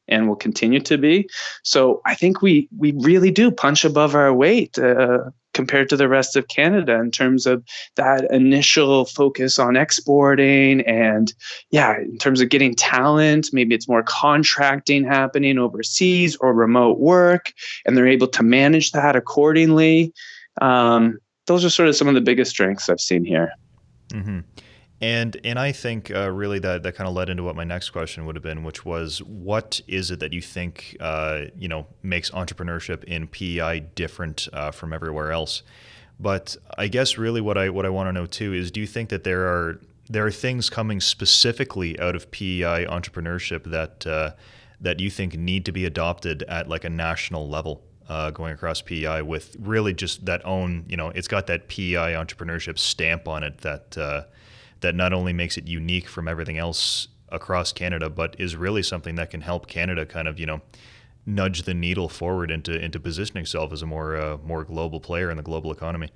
and 0.08 0.28
will 0.28 0.36
continue 0.36 0.82
to 0.82 0.98
be. 0.98 1.28
So 1.64 2.02
I 2.06 2.16
think 2.16 2.42
we 2.42 2.68
we 2.78 2.92
really 2.98 3.32
do 3.32 3.52
punch 3.52 3.86
above 3.86 4.16
our 4.16 4.34
weight 4.34 4.78
uh, 4.78 5.30
compared 5.54 5.88
to 5.90 5.96
the 5.96 6.10
rest 6.10 6.36
of 6.36 6.48
Canada 6.48 7.00
in 7.00 7.12
terms 7.12 7.46
of 7.46 7.64
that 7.96 8.30
initial 8.32 9.06
focus 9.06 9.60
on 9.60 9.76
exporting 9.76 10.82
and 10.82 11.34
yeah, 11.70 12.00
in 12.00 12.18
terms 12.18 12.42
of 12.42 12.50
getting 12.50 12.76
talent, 12.76 13.50
maybe 13.54 13.76
it's 13.76 13.88
more 13.88 14.04
contracting 14.04 15.06
happening 15.06 15.58
overseas 15.58 16.36
or 16.38 16.54
remote 16.54 17.00
work, 17.00 17.54
and 17.86 17.96
they're 17.96 18.08
able 18.08 18.28
to 18.28 18.44
manage 18.44 18.92
that 18.92 19.16
accordingly. 19.16 20.14
Um, 20.62 21.20
those 21.46 21.66
are 21.66 21.70
sort 21.70 21.90
of 21.90 21.96
some 21.96 22.08
of 22.08 22.14
the 22.16 22.22
biggest 22.22 22.52
strengths 22.52 22.90
I've 22.90 23.00
seen 23.00 23.26
here. 23.26 23.52
Mm-hmm. 24.10 24.40
And 25.04 25.36
and 25.44 25.60
I 25.60 25.74
think 25.74 26.12
uh, 26.12 26.32
really 26.32 26.60
that 26.60 26.84
that 26.84 26.96
kind 26.96 27.10
of 27.10 27.14
led 27.14 27.28
into 27.28 27.44
what 27.44 27.58
my 27.58 27.66
next 27.66 27.90
question 27.90 28.26
would 28.26 28.38
have 28.38 28.44
been, 28.44 28.64
which 28.64 28.86
was, 28.86 29.22
what 29.22 29.82
is 29.86 30.12
it 30.12 30.22
that 30.22 30.32
you 30.32 30.42
think 30.42 30.96
uh, 31.02 31.48
you 31.58 31.68
know 31.68 31.88
makes 32.02 32.32
entrepreneurship 32.32 33.04
in 33.04 33.28
PEI 33.28 33.82
different 33.96 34.48
uh, 34.54 34.72
from 34.72 34.94
everywhere 34.94 35.34
else? 35.34 35.62
But 36.22 36.56
I 36.78 36.88
guess 36.88 37.18
really 37.18 37.42
what 37.42 37.58
I 37.58 37.70
what 37.70 37.86
I 37.86 37.90
want 37.90 38.08
to 38.08 38.14
know 38.14 38.26
too 38.26 38.54
is, 38.54 38.72
do 38.72 38.80
you 38.80 38.88
think 38.88 39.10
that 39.10 39.26
there 39.26 39.42
are 39.42 39.82
there 40.10 40.26
are 40.26 40.32
things 40.32 40.70
coming 40.70 41.02
specifically 41.02 42.00
out 42.00 42.16
of 42.16 42.32
PEI 42.32 42.86
entrepreneurship 42.86 43.66
that 43.66 44.08
uh, 44.08 44.32
that 44.80 45.02
you 45.02 45.10
think 45.10 45.36
need 45.38 45.66
to 45.66 45.74
be 45.74 45.84
adopted 45.84 46.44
at 46.44 46.70
like 46.70 46.86
a 46.86 46.90
national 46.90 47.50
level? 47.50 47.84
Uh, 48.08 48.32
going 48.32 48.54
across 48.54 48.82
PEI 48.82 49.22
with 49.22 49.56
really 49.60 49.94
just 49.94 50.26
that 50.26 50.46
own, 50.46 50.86
you 50.90 50.98
know, 50.98 51.08
it's 51.10 51.30
got 51.30 51.48
that 51.48 51.70
PEI 51.70 52.14
entrepreneurship 52.14 52.78
stamp 52.78 53.30
on 53.30 53.44
it 53.44 53.60
that 53.60 53.98
uh, 53.98 54.24
that 54.84 54.96
not 54.96 55.12
only 55.12 55.34
makes 55.34 55.58
it 55.58 55.68
unique 55.68 56.08
from 56.08 56.28
everything 56.28 56.58
else 56.58 57.08
across 57.30 57.74
Canada, 57.74 58.10
but 58.10 58.36
is 58.40 58.56
really 58.56 58.84
something 58.84 59.16
that 59.16 59.32
can 59.32 59.42
help 59.42 59.68
Canada 59.68 60.06
kind 60.06 60.28
of, 60.28 60.40
you 60.40 60.46
know, 60.46 60.62
nudge 61.26 61.64
the 61.64 61.74
needle 61.74 62.10
forward 62.10 62.52
into 62.52 62.80
into 62.80 63.00
positioning 63.00 63.44
itself 63.44 63.74
as 63.74 63.82
a 63.82 63.86
more 63.86 64.16
uh, 64.16 64.38
more 64.46 64.64
global 64.64 65.00
player 65.00 65.32
in 65.32 65.38
the 65.38 65.44
global 65.44 65.72
economy. 65.72 66.10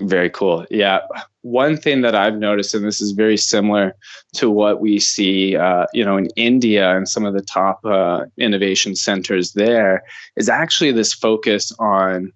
Very 0.00 0.30
cool. 0.30 0.66
Yeah. 0.70 1.00
One 1.42 1.76
thing 1.76 2.00
that 2.00 2.14
I've 2.14 2.36
noticed, 2.36 2.74
and 2.74 2.84
this 2.84 3.00
is 3.00 3.12
very 3.12 3.36
similar 3.36 3.94
to 4.34 4.50
what 4.50 4.80
we 4.80 4.98
see, 4.98 5.56
uh, 5.56 5.86
you 5.92 6.04
know, 6.04 6.16
in 6.16 6.28
India 6.34 6.96
and 6.96 7.08
some 7.08 7.24
of 7.24 7.34
the 7.34 7.42
top 7.42 7.84
uh, 7.84 8.24
innovation 8.36 8.96
centers 8.96 9.52
there, 9.52 10.02
is 10.36 10.48
actually 10.48 10.92
this 10.92 11.12
focus 11.12 11.72
on 11.78 12.32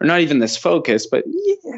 or 0.00 0.06
not 0.06 0.20
even 0.20 0.38
this 0.38 0.56
focus, 0.56 1.06
but 1.06 1.24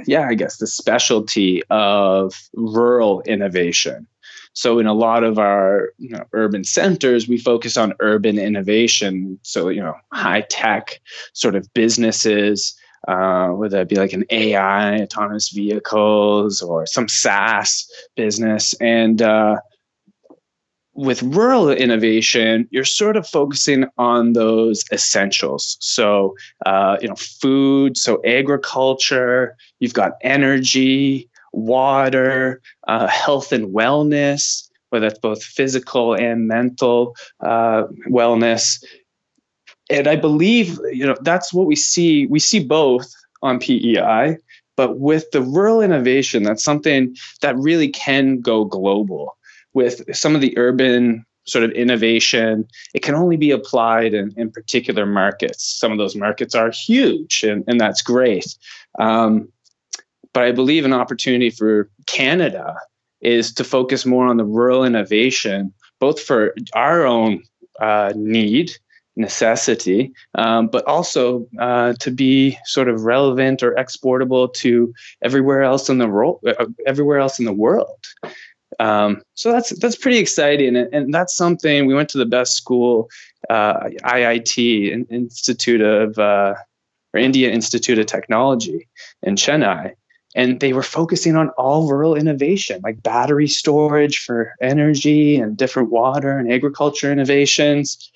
yeah, 0.06 0.26
I 0.28 0.34
guess 0.34 0.58
the 0.58 0.66
specialty 0.66 1.62
of 1.70 2.34
rural 2.54 3.22
innovation. 3.22 4.06
So 4.52 4.78
in 4.78 4.86
a 4.86 4.94
lot 4.94 5.22
of 5.22 5.38
our 5.38 5.92
you 5.98 6.10
know, 6.10 6.24
urban 6.32 6.64
centers, 6.64 7.28
we 7.28 7.38
focus 7.38 7.76
on 7.76 7.94
urban 8.00 8.38
innovation. 8.38 9.38
So 9.42 9.68
you 9.68 9.80
know, 9.80 9.94
high 10.12 10.42
tech 10.42 11.00
sort 11.32 11.54
of 11.54 11.72
businesses 11.74 12.76
uh, 13.08 13.48
whether 13.48 13.80
it 13.80 13.88
be 13.88 13.96
like 13.96 14.12
an 14.12 14.24
AI, 14.30 15.00
autonomous 15.00 15.48
vehicles, 15.50 16.60
or 16.60 16.86
some 16.86 17.08
SaaS 17.08 17.90
business. 18.16 18.74
And 18.74 19.22
uh, 19.22 19.56
with 21.00 21.22
rural 21.22 21.70
innovation, 21.70 22.68
you're 22.70 22.84
sort 22.84 23.16
of 23.16 23.26
focusing 23.26 23.86
on 23.96 24.34
those 24.34 24.84
essentials. 24.92 25.78
So, 25.80 26.36
uh, 26.66 26.98
you 27.00 27.08
know, 27.08 27.14
food, 27.14 27.96
so 27.96 28.20
agriculture, 28.26 29.56
you've 29.78 29.94
got 29.94 30.12
energy, 30.20 31.26
water, 31.54 32.60
uh, 32.86 33.06
health 33.06 33.50
and 33.50 33.74
wellness, 33.74 34.68
whether 34.90 35.08
that's 35.08 35.18
both 35.18 35.42
physical 35.42 36.12
and 36.12 36.46
mental 36.46 37.16
uh, 37.40 37.84
wellness. 38.10 38.84
And 39.88 40.06
I 40.06 40.16
believe, 40.16 40.78
you 40.92 41.06
know, 41.06 41.16
that's 41.22 41.54
what 41.54 41.66
we 41.66 41.76
see. 41.76 42.26
We 42.26 42.40
see 42.40 42.62
both 42.62 43.10
on 43.40 43.58
PEI, 43.58 44.36
but 44.76 44.98
with 44.98 45.30
the 45.30 45.40
rural 45.40 45.80
innovation, 45.80 46.42
that's 46.42 46.62
something 46.62 47.16
that 47.40 47.56
really 47.56 47.88
can 47.88 48.40
go 48.40 48.66
global 48.66 49.38
with 49.74 50.14
some 50.14 50.34
of 50.34 50.40
the 50.40 50.56
urban 50.58 51.24
sort 51.44 51.64
of 51.64 51.70
innovation, 51.72 52.66
it 52.94 53.02
can 53.02 53.14
only 53.14 53.36
be 53.36 53.50
applied 53.50 54.14
in, 54.14 54.32
in 54.36 54.50
particular 54.50 55.06
markets. 55.06 55.64
Some 55.64 55.92
of 55.92 55.98
those 55.98 56.16
markets 56.16 56.54
are 56.54 56.70
huge, 56.70 57.42
and, 57.42 57.64
and 57.66 57.80
that's 57.80 58.02
great. 58.02 58.56
Um, 58.98 59.48
but 60.32 60.44
I 60.44 60.52
believe 60.52 60.84
an 60.84 60.92
opportunity 60.92 61.50
for 61.50 61.90
Canada 62.06 62.76
is 63.20 63.52
to 63.54 63.64
focus 63.64 64.06
more 64.06 64.26
on 64.26 64.36
the 64.36 64.44
rural 64.44 64.84
innovation, 64.84 65.72
both 65.98 66.20
for 66.20 66.54
our 66.74 67.04
own 67.04 67.42
uh, 67.80 68.12
need, 68.14 68.72
necessity, 69.16 70.12
um, 70.36 70.68
but 70.68 70.84
also 70.86 71.46
uh, 71.58 71.92
to 72.00 72.10
be 72.10 72.56
sort 72.64 72.88
of 72.88 73.02
relevant 73.02 73.62
or 73.62 73.78
exportable 73.78 74.48
to 74.48 74.92
everywhere 75.22 75.62
else 75.62 75.88
in 75.88 75.98
the 75.98 76.08
ro- 76.08 76.40
uh, 76.46 76.66
everywhere 76.86 77.18
else 77.18 77.38
in 77.38 77.44
the 77.44 77.52
world. 77.52 78.06
Um, 78.78 79.22
so 79.34 79.52
that's 79.52 79.70
that's 79.80 79.96
pretty 79.96 80.18
exciting, 80.18 80.76
and, 80.76 80.94
and, 80.94 81.12
that's 81.12 81.34
something 81.34 81.86
we 81.86 81.94
went 81.94 82.08
to 82.10 82.18
the 82.18 82.26
best 82.26 82.56
school, 82.56 83.10
uh, 83.48 83.88
IIT 84.04 85.10
Institute 85.10 85.80
of 85.80 86.18
uh, 86.18 86.54
or 87.12 87.20
India 87.20 87.50
Institute 87.50 87.98
of 87.98 88.06
Technology 88.06 88.88
in 89.22 89.34
Chennai, 89.34 89.94
and 90.36 90.60
they 90.60 90.72
were 90.72 90.84
focusing 90.84 91.34
on 91.34 91.48
all 91.50 91.88
rural 91.90 92.14
innovation, 92.14 92.80
like 92.84 93.02
battery 93.02 93.48
storage 93.48 94.18
for 94.18 94.54
energy 94.60 95.36
and 95.36 95.56
different 95.56 95.90
water 95.90 96.38
and 96.38 96.52
agriculture 96.52 97.10
innovations, 97.10 98.10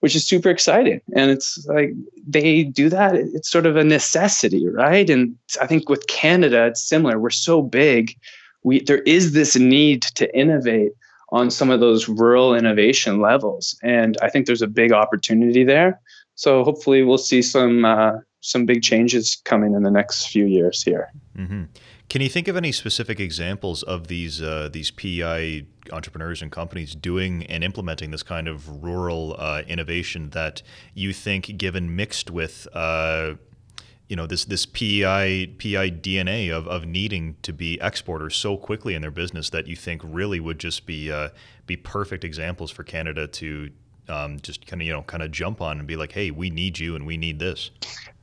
which 0.00 0.14
is 0.14 0.26
super 0.26 0.50
exciting. 0.50 1.00
And 1.14 1.30
it's 1.30 1.66
like 1.68 1.92
they 2.26 2.64
do 2.64 2.90
that; 2.90 3.14
it's 3.14 3.50
sort 3.50 3.64
of 3.64 3.76
a 3.76 3.84
necessity, 3.84 4.68
right? 4.68 5.08
And 5.08 5.36
I 5.60 5.66
think 5.66 5.88
with 5.88 6.06
Canada, 6.06 6.66
it's 6.66 6.86
similar. 6.86 7.18
We're 7.18 7.30
so 7.30 7.62
big 7.62 8.14
we 8.66 8.80
there 8.80 9.02
is 9.02 9.32
this 9.32 9.56
need 9.56 10.02
to 10.02 10.26
innovate 10.36 10.92
on 11.30 11.50
some 11.50 11.70
of 11.70 11.80
those 11.80 12.08
rural 12.08 12.54
innovation 12.54 13.20
levels, 13.20 13.78
and 13.82 14.18
I 14.20 14.28
think 14.28 14.46
there's 14.46 14.62
a 14.62 14.66
big 14.66 14.92
opportunity 14.92 15.64
there. 15.64 16.00
So 16.34 16.64
hopefully, 16.64 17.02
we'll 17.04 17.16
see 17.16 17.42
some 17.42 17.84
uh, 17.84 18.12
some 18.40 18.66
big 18.66 18.82
changes 18.82 19.40
coming 19.44 19.74
in 19.74 19.84
the 19.84 19.90
next 19.90 20.26
few 20.26 20.44
years 20.44 20.82
here. 20.82 21.12
Mm-hmm. 21.38 21.64
Can 22.08 22.22
you 22.22 22.28
think 22.28 22.48
of 22.48 22.56
any 22.56 22.72
specific 22.72 23.20
examples 23.20 23.84
of 23.84 24.08
these 24.08 24.42
uh, 24.42 24.68
these 24.72 24.90
PI 24.90 25.66
entrepreneurs 25.92 26.42
and 26.42 26.50
companies 26.50 26.96
doing 26.96 27.44
and 27.46 27.62
implementing 27.62 28.10
this 28.10 28.24
kind 28.24 28.48
of 28.48 28.82
rural 28.82 29.36
uh, 29.38 29.62
innovation 29.68 30.30
that 30.30 30.62
you 30.92 31.12
think, 31.12 31.56
given 31.56 31.94
mixed 31.94 32.32
with 32.32 32.66
uh, 32.72 33.34
you 34.08 34.16
know 34.16 34.26
this 34.26 34.44
this 34.44 34.66
PEI 34.66 35.54
PEI 35.58 35.90
DNA 35.90 36.50
of, 36.50 36.68
of 36.68 36.86
needing 36.86 37.36
to 37.42 37.52
be 37.52 37.78
exporters 37.82 38.36
so 38.36 38.56
quickly 38.56 38.94
in 38.94 39.02
their 39.02 39.10
business 39.10 39.50
that 39.50 39.66
you 39.66 39.76
think 39.76 40.00
really 40.04 40.40
would 40.40 40.58
just 40.58 40.86
be 40.86 41.10
uh, 41.10 41.30
be 41.66 41.76
perfect 41.76 42.24
examples 42.24 42.70
for 42.70 42.84
Canada 42.84 43.26
to 43.26 43.70
um, 44.08 44.38
just 44.40 44.66
kind 44.66 44.80
of 44.80 44.86
you 44.86 44.92
know 44.92 45.02
kind 45.02 45.22
of 45.22 45.30
jump 45.30 45.60
on 45.60 45.78
and 45.78 45.88
be 45.88 45.96
like, 45.96 46.12
hey, 46.12 46.30
we 46.30 46.50
need 46.50 46.78
you 46.78 46.94
and 46.94 47.06
we 47.06 47.16
need 47.16 47.38
this. 47.38 47.70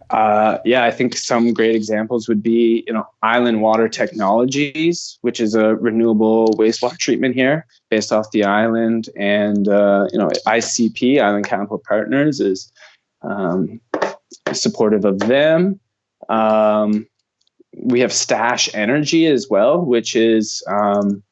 Uh, 0.10 0.60
yeah, 0.63 0.84
I 0.84 0.91
think 0.91 1.17
some 1.17 1.54
great 1.54 1.76
examples 1.76 2.28
would 2.28 2.43
be 2.43 2.84
you 2.88 2.93
know 2.93 3.06
Island 3.22 3.62
Water 3.62 3.89
Technologies, 3.89 5.17
which 5.22 5.39
is 5.39 5.56
a 5.56 5.76
renewable 5.76 6.48
wastewater 6.50 6.98
treatment 6.98 7.36
here 7.36 7.65
based 7.89 8.13
off 8.13 8.32
the 8.32 8.43
island, 8.43 9.10
and 9.17 9.67
uh, 9.67 10.08
you 10.12 10.19
know 10.19 10.30
ICP 10.48 11.22
Island 11.22 11.46
Capital 11.46 11.82
Partners 11.86 12.39
is 12.39 12.72
um, 13.22 13.82
supportive 14.54 15.06
of 15.06 15.19
them. 15.19 15.80
Um, 16.30 17.08
we 17.76 18.00
have 18.02 18.13
Stash 18.13 18.74
Energy 18.74 19.28
as 19.28 19.48
well, 19.50 19.84
which 19.84 20.15
is, 20.15 20.63
um, 20.67 21.24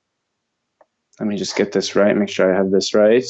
let 1.20 1.28
me 1.28 1.38
just 1.38 1.56
get 1.56 1.72
this 1.72 1.96
right, 1.96 2.16
make 2.18 2.30
sure 2.30 2.54
I 2.54 2.58
have 2.58 2.72
this 2.72 2.94
right. 2.94 3.26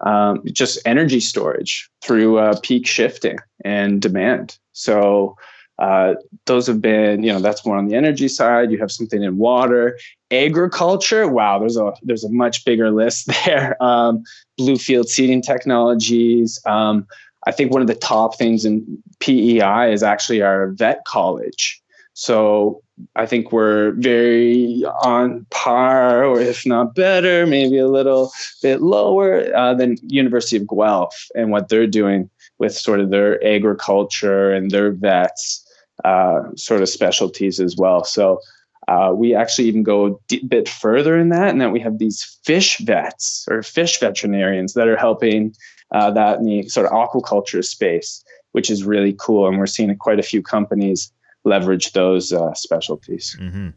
Um, 0.00 0.42
just 0.52 0.80
energy 0.84 1.20
storage 1.20 1.88
through 2.02 2.38
uh, 2.38 2.58
peak 2.62 2.86
shifting 2.86 3.38
and 3.64 4.00
demand. 4.00 4.58
So 4.72 5.36
uh, 5.78 6.14
those 6.46 6.66
have 6.66 6.80
been, 6.80 7.22
you 7.22 7.32
know, 7.32 7.40
that's 7.40 7.64
more 7.64 7.76
on 7.76 7.86
the 7.86 7.96
energy 7.96 8.28
side. 8.28 8.70
You 8.70 8.78
have 8.78 8.92
something 8.92 9.22
in 9.22 9.38
water, 9.38 9.98
agriculture. 10.30 11.26
Wow, 11.28 11.58
there's 11.58 11.76
a 11.76 11.92
there's 12.02 12.24
a 12.24 12.30
much 12.30 12.64
bigger 12.64 12.90
list 12.90 13.26
there. 13.46 13.82
Um, 13.82 14.22
Bluefield 14.60 15.06
seeding 15.06 15.42
technologies, 15.42 16.60
um, 16.66 17.06
I 17.46 17.52
think 17.52 17.72
one 17.72 17.82
of 17.82 17.88
the 17.88 17.94
top 17.94 18.36
things 18.36 18.64
in 18.64 19.02
PEI 19.20 19.92
is 19.92 20.02
actually 20.02 20.42
our 20.42 20.68
vet 20.68 21.04
college. 21.04 21.82
So 22.14 22.82
I 23.16 23.26
think 23.26 23.52
we're 23.52 23.92
very 23.92 24.84
on 25.02 25.46
par, 25.50 26.24
or 26.24 26.40
if 26.40 26.66
not 26.66 26.94
better, 26.94 27.46
maybe 27.46 27.78
a 27.78 27.88
little 27.88 28.30
bit 28.62 28.82
lower 28.82 29.54
uh, 29.56 29.74
than 29.74 29.96
University 30.02 30.58
of 30.58 30.68
Guelph 30.68 31.26
and 31.34 31.50
what 31.50 31.68
they're 31.68 31.86
doing 31.86 32.28
with 32.58 32.74
sort 32.76 33.00
of 33.00 33.10
their 33.10 33.42
agriculture 33.44 34.52
and 34.52 34.70
their 34.70 34.92
vets 34.92 35.66
uh, 36.04 36.42
sort 36.56 36.82
of 36.82 36.88
specialties 36.88 37.60
as 37.60 37.76
well. 37.76 38.04
So 38.04 38.40
uh, 38.88 39.12
we 39.14 39.34
actually 39.34 39.68
even 39.68 39.82
go 39.82 40.06
a 40.06 40.10
d- 40.28 40.44
bit 40.46 40.68
further 40.68 41.16
in 41.18 41.28
that, 41.30 41.48
and 41.48 41.60
that 41.60 41.72
we 41.72 41.80
have 41.80 41.98
these 41.98 42.38
fish 42.44 42.78
vets 42.78 43.46
or 43.50 43.62
fish 43.62 44.00
veterinarians 44.00 44.74
that 44.74 44.88
are 44.88 44.96
helping 44.96 45.54
uh, 45.92 46.10
that 46.10 46.38
in 46.38 46.44
the 46.44 46.68
sort 46.68 46.86
of 46.86 46.92
aquaculture 46.92 47.64
space, 47.64 48.24
which 48.52 48.70
is 48.70 48.84
really 48.84 49.14
cool. 49.18 49.48
And 49.48 49.58
we're 49.58 49.66
seeing 49.66 49.94
quite 49.96 50.18
a 50.18 50.22
few 50.22 50.42
companies 50.42 51.12
leverage 51.44 51.92
those 51.92 52.32
uh, 52.32 52.54
specialties. 52.54 53.36
Mm-hmm. 53.40 53.70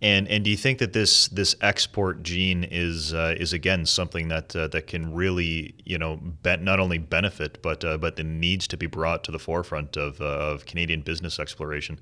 And 0.00 0.28
and 0.28 0.44
do 0.44 0.50
you 0.50 0.56
think 0.56 0.78
that 0.78 0.92
this 0.92 1.26
this 1.28 1.56
export 1.60 2.22
gene 2.22 2.62
is 2.62 3.12
uh, 3.12 3.34
is 3.36 3.52
again 3.52 3.84
something 3.84 4.28
that 4.28 4.54
uh, 4.54 4.68
that 4.68 4.86
can 4.86 5.12
really 5.12 5.74
you 5.84 5.98
know 5.98 6.18
be- 6.42 6.56
not 6.58 6.78
only 6.78 6.98
benefit 6.98 7.60
but 7.62 7.84
uh, 7.84 7.98
but 7.98 8.14
that 8.14 8.24
needs 8.24 8.68
to 8.68 8.76
be 8.76 8.86
brought 8.86 9.24
to 9.24 9.32
the 9.32 9.40
forefront 9.40 9.96
of 9.96 10.20
uh, 10.20 10.24
of 10.24 10.66
Canadian 10.66 11.00
business 11.00 11.40
exploration? 11.40 11.98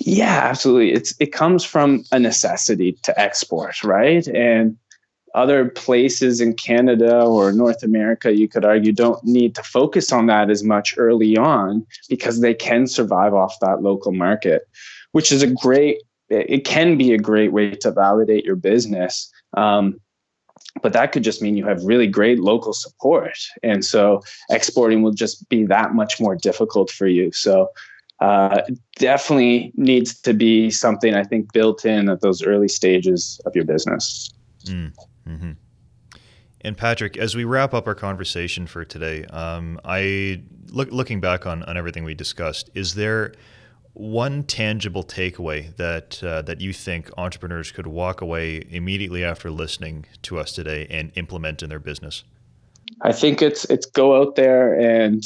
Yeah, 0.00 0.40
absolutely. 0.42 0.92
It's 0.92 1.14
it 1.18 1.32
comes 1.32 1.64
from 1.64 2.04
a 2.12 2.18
necessity 2.18 2.92
to 3.04 3.18
export, 3.18 3.82
right? 3.82 4.26
And 4.28 4.76
other 5.34 5.68
places 5.68 6.40
in 6.40 6.54
Canada 6.54 7.22
or 7.24 7.52
North 7.52 7.82
America, 7.82 8.36
you 8.36 8.48
could 8.48 8.64
argue, 8.64 8.92
don't 8.92 9.22
need 9.24 9.54
to 9.56 9.62
focus 9.62 10.12
on 10.12 10.26
that 10.26 10.48
as 10.48 10.62
much 10.62 10.94
early 10.96 11.36
on 11.36 11.84
because 12.08 12.40
they 12.40 12.54
can 12.54 12.86
survive 12.86 13.34
off 13.34 13.58
that 13.60 13.82
local 13.82 14.12
market, 14.12 14.68
which 15.12 15.32
is 15.32 15.42
a 15.42 15.48
great, 15.48 16.02
it 16.28 16.64
can 16.64 16.96
be 16.96 17.12
a 17.12 17.18
great 17.18 17.52
way 17.52 17.74
to 17.74 17.90
validate 17.90 18.44
your 18.44 18.56
business. 18.56 19.30
Um, 19.56 20.00
but 20.82 20.92
that 20.92 21.12
could 21.12 21.24
just 21.24 21.42
mean 21.42 21.56
you 21.56 21.66
have 21.66 21.84
really 21.84 22.06
great 22.06 22.38
local 22.38 22.72
support. 22.72 23.36
And 23.62 23.84
so 23.84 24.22
exporting 24.50 25.02
will 25.02 25.12
just 25.12 25.48
be 25.48 25.66
that 25.66 25.94
much 25.94 26.20
more 26.20 26.36
difficult 26.36 26.90
for 26.90 27.06
you. 27.06 27.32
So, 27.32 27.70
uh, 28.20 28.62
definitely 28.96 29.72
needs 29.74 30.20
to 30.20 30.32
be 30.32 30.70
something 30.70 31.14
I 31.14 31.24
think 31.24 31.52
built 31.52 31.84
in 31.84 32.08
at 32.08 32.20
those 32.20 32.42
early 32.42 32.68
stages 32.68 33.40
of 33.44 33.54
your 33.54 33.64
business. 33.64 34.32
Mm. 34.66 34.92
Mm-hmm. 35.28 35.52
And 36.60 36.76
Patrick, 36.78 37.18
as 37.18 37.34
we 37.34 37.44
wrap 37.44 37.74
up 37.74 37.86
our 37.86 37.94
conversation 37.94 38.66
for 38.66 38.84
today, 38.84 39.24
um, 39.26 39.78
I 39.84 40.42
look 40.70 40.90
looking 40.90 41.20
back 41.20 41.46
on, 41.46 41.62
on 41.64 41.76
everything 41.76 42.04
we 42.04 42.14
discussed. 42.14 42.70
Is 42.74 42.94
there 42.94 43.34
one 43.92 44.42
tangible 44.42 45.04
takeaway 45.04 45.76
that 45.76 46.22
uh, 46.24 46.42
that 46.42 46.60
you 46.60 46.72
think 46.72 47.10
entrepreneurs 47.18 47.70
could 47.70 47.86
walk 47.86 48.20
away 48.22 48.66
immediately 48.70 49.22
after 49.22 49.50
listening 49.50 50.06
to 50.22 50.38
us 50.38 50.52
today 50.52 50.86
and 50.88 51.12
implement 51.16 51.62
in 51.62 51.68
their 51.68 51.78
business? 51.78 52.24
I 53.02 53.12
think 53.12 53.42
it's 53.42 53.64
it's 53.66 53.86
go 53.86 54.20
out 54.20 54.36
there 54.36 54.78
and 54.78 55.22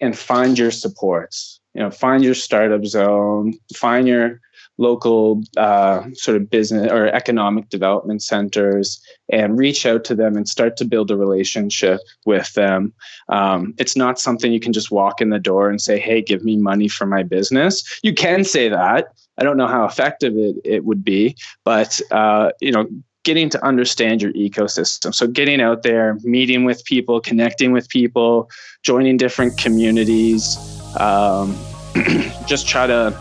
and 0.00 0.16
find 0.16 0.58
your 0.58 0.70
supports. 0.70 1.60
You 1.74 1.82
know, 1.82 1.90
find 1.90 2.24
your 2.24 2.34
startup 2.34 2.86
zone, 2.86 3.54
find 3.74 4.08
your 4.08 4.40
local 4.78 5.42
uh, 5.56 6.04
sort 6.14 6.36
of 6.36 6.50
business 6.50 6.90
or 6.90 7.06
economic 7.08 7.68
development 7.68 8.22
centers 8.22 9.00
and 9.30 9.58
reach 9.58 9.86
out 9.86 10.04
to 10.04 10.14
them 10.14 10.36
and 10.36 10.48
start 10.48 10.76
to 10.76 10.84
build 10.84 11.10
a 11.10 11.16
relationship 11.16 12.00
with 12.24 12.52
them. 12.54 12.92
Um, 13.28 13.74
it's 13.78 13.96
not 13.96 14.18
something 14.18 14.52
you 14.52 14.60
can 14.60 14.72
just 14.72 14.90
walk 14.90 15.20
in 15.20 15.30
the 15.30 15.38
door 15.38 15.70
and 15.70 15.80
say, 15.80 15.98
hey, 15.98 16.22
give 16.22 16.44
me 16.44 16.56
money 16.56 16.88
for 16.88 17.06
my 17.06 17.22
business. 17.22 18.00
You 18.02 18.14
can 18.14 18.44
say 18.44 18.68
that. 18.68 19.08
I 19.38 19.44
don't 19.44 19.56
know 19.56 19.66
how 19.66 19.84
effective 19.84 20.34
it, 20.36 20.56
it 20.64 20.84
would 20.84 21.04
be, 21.04 21.36
but 21.64 22.00
uh, 22.10 22.50
you 22.60 22.72
know, 22.72 22.86
getting 23.24 23.50
to 23.50 23.64
understand 23.64 24.22
your 24.22 24.32
ecosystem. 24.34 25.12
So 25.12 25.26
getting 25.26 25.60
out 25.60 25.82
there, 25.82 26.16
meeting 26.22 26.64
with 26.64 26.84
people, 26.84 27.20
connecting 27.20 27.72
with 27.72 27.88
people, 27.88 28.48
joining 28.82 29.16
different 29.16 29.58
communities, 29.58 30.56
um, 31.00 31.56
just 32.46 32.68
try 32.68 32.86
to 32.86 33.18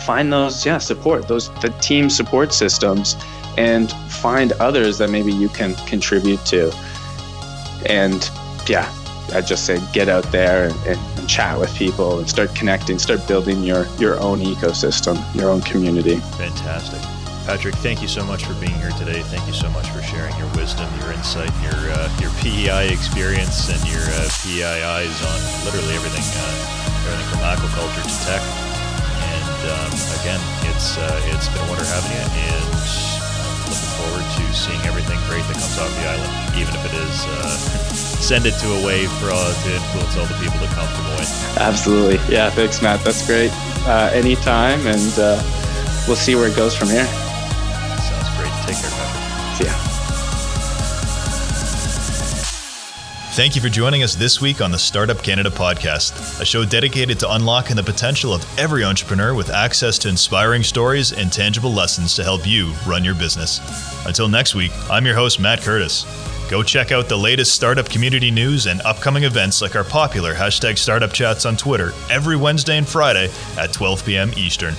find 0.00 0.32
those 0.32 0.64
yeah 0.64 0.78
support 0.78 1.28
those 1.28 1.50
the 1.60 1.68
team 1.80 2.10
support 2.10 2.52
systems 2.52 3.16
and 3.58 3.92
find 4.08 4.52
others 4.52 4.98
that 4.98 5.10
maybe 5.10 5.32
you 5.32 5.48
can 5.48 5.74
contribute 5.86 6.44
to 6.46 6.72
and 7.86 8.30
yeah 8.66 8.90
i 9.32 9.40
just 9.40 9.66
say 9.66 9.80
get 9.92 10.08
out 10.08 10.24
there 10.32 10.68
and, 10.68 10.86
and, 10.86 11.00
chat 11.28 11.56
with 11.60 11.72
people 11.76 12.18
and 12.18 12.28
start 12.28 12.52
connecting 12.56 12.98
start 12.98 13.24
building 13.28 13.62
your 13.62 13.86
your 13.98 14.18
own 14.18 14.40
ecosystem 14.40 15.16
your 15.32 15.48
own 15.48 15.60
community 15.60 16.16
fantastic 16.36 17.00
Patrick, 17.46 17.74
thank 17.76 18.02
you 18.02 18.06
so 18.06 18.24
much 18.24 18.44
for 18.44 18.54
being 18.60 18.74
here 18.78 18.90
today. 18.90 19.22
Thank 19.22 19.46
you 19.46 19.52
so 19.52 19.68
much 19.70 19.88
for 19.88 20.02
sharing 20.02 20.36
your 20.36 20.46
wisdom, 20.54 20.88
your 21.00 21.10
insight, 21.12 21.50
your 21.62 21.90
uh, 21.90 22.18
your 22.20 22.30
PEI 22.38 22.92
experience, 22.92 23.70
and 23.70 23.90
your 23.90 24.02
uh, 24.02 24.28
PEIs 24.44 25.16
on 25.24 25.64
literally 25.64 25.94
everything, 25.94 26.22
uh, 26.22 27.10
everything 27.10 27.26
from 27.30 27.40
aquaculture 27.40 28.04
to 28.04 28.26
tech. 28.26 28.69
Um, 29.60 29.92
again, 30.20 30.40
it's 30.72 30.96
uh, 30.96 31.20
it's 31.28 31.48
been 31.48 31.60
a 31.60 31.68
wonder 31.68 31.84
having 31.84 32.12
you, 32.12 32.24
and 32.24 32.32
I'm 32.32 33.68
looking 33.68 33.92
forward 34.00 34.24
to 34.24 34.44
seeing 34.56 34.80
everything 34.88 35.18
great 35.28 35.44
that 35.52 35.60
comes 35.60 35.76
off 35.76 35.92
the 36.00 36.08
island, 36.08 36.32
even 36.56 36.72
if 36.72 36.82
it 36.88 36.94
is 36.96 37.26
uh, 37.28 37.56
send 38.24 38.46
it 38.46 38.54
to 38.60 38.72
a 38.72 38.86
wave 38.86 39.12
for 39.20 39.30
all 39.30 39.52
to 39.52 39.68
influence 39.74 40.16
all 40.16 40.26
the 40.26 40.38
people 40.40 40.58
that 40.64 40.72
come 40.72 40.88
from 40.88 41.04
Moine. 41.12 41.58
Absolutely, 41.58 42.16
yeah. 42.32 42.48
Thanks, 42.48 42.80
Matt. 42.80 43.04
That's 43.04 43.26
great. 43.26 43.52
Uh, 43.84 44.10
anytime, 44.14 44.86
and 44.86 45.12
we'll 46.08 46.16
see 46.16 46.34
where 46.34 46.48
it 46.48 46.56
goes 46.56 46.74
from 46.74 46.88
here. 46.88 47.08
Thank 53.32 53.54
you 53.54 53.62
for 53.62 53.68
joining 53.68 54.02
us 54.02 54.16
this 54.16 54.40
week 54.40 54.60
on 54.60 54.72
the 54.72 54.78
Startup 54.78 55.22
Canada 55.22 55.50
podcast, 55.50 56.40
a 56.40 56.44
show 56.44 56.64
dedicated 56.64 57.20
to 57.20 57.32
unlocking 57.32 57.76
the 57.76 57.82
potential 57.82 58.34
of 58.34 58.44
every 58.58 58.82
entrepreneur 58.82 59.34
with 59.34 59.50
access 59.50 59.98
to 59.98 60.08
inspiring 60.08 60.64
stories 60.64 61.12
and 61.12 61.32
tangible 61.32 61.72
lessons 61.72 62.16
to 62.16 62.24
help 62.24 62.44
you 62.44 62.72
run 62.88 63.04
your 63.04 63.14
business. 63.14 63.60
Until 64.04 64.28
next 64.28 64.56
week, 64.56 64.72
I'm 64.90 65.06
your 65.06 65.14
host, 65.14 65.38
Matt 65.38 65.60
Curtis. 65.62 66.04
Go 66.50 66.64
check 66.64 66.90
out 66.90 67.08
the 67.08 67.16
latest 67.16 67.54
startup 67.54 67.88
community 67.88 68.32
news 68.32 68.66
and 68.66 68.80
upcoming 68.82 69.22
events 69.22 69.62
like 69.62 69.76
our 69.76 69.84
popular 69.84 70.34
hashtag 70.34 70.76
startup 70.76 71.12
chats 71.12 71.46
on 71.46 71.56
Twitter 71.56 71.92
every 72.10 72.36
Wednesday 72.36 72.78
and 72.78 72.88
Friday 72.88 73.30
at 73.56 73.72
12 73.72 74.04
p.m. 74.04 74.32
Eastern. 74.36 74.74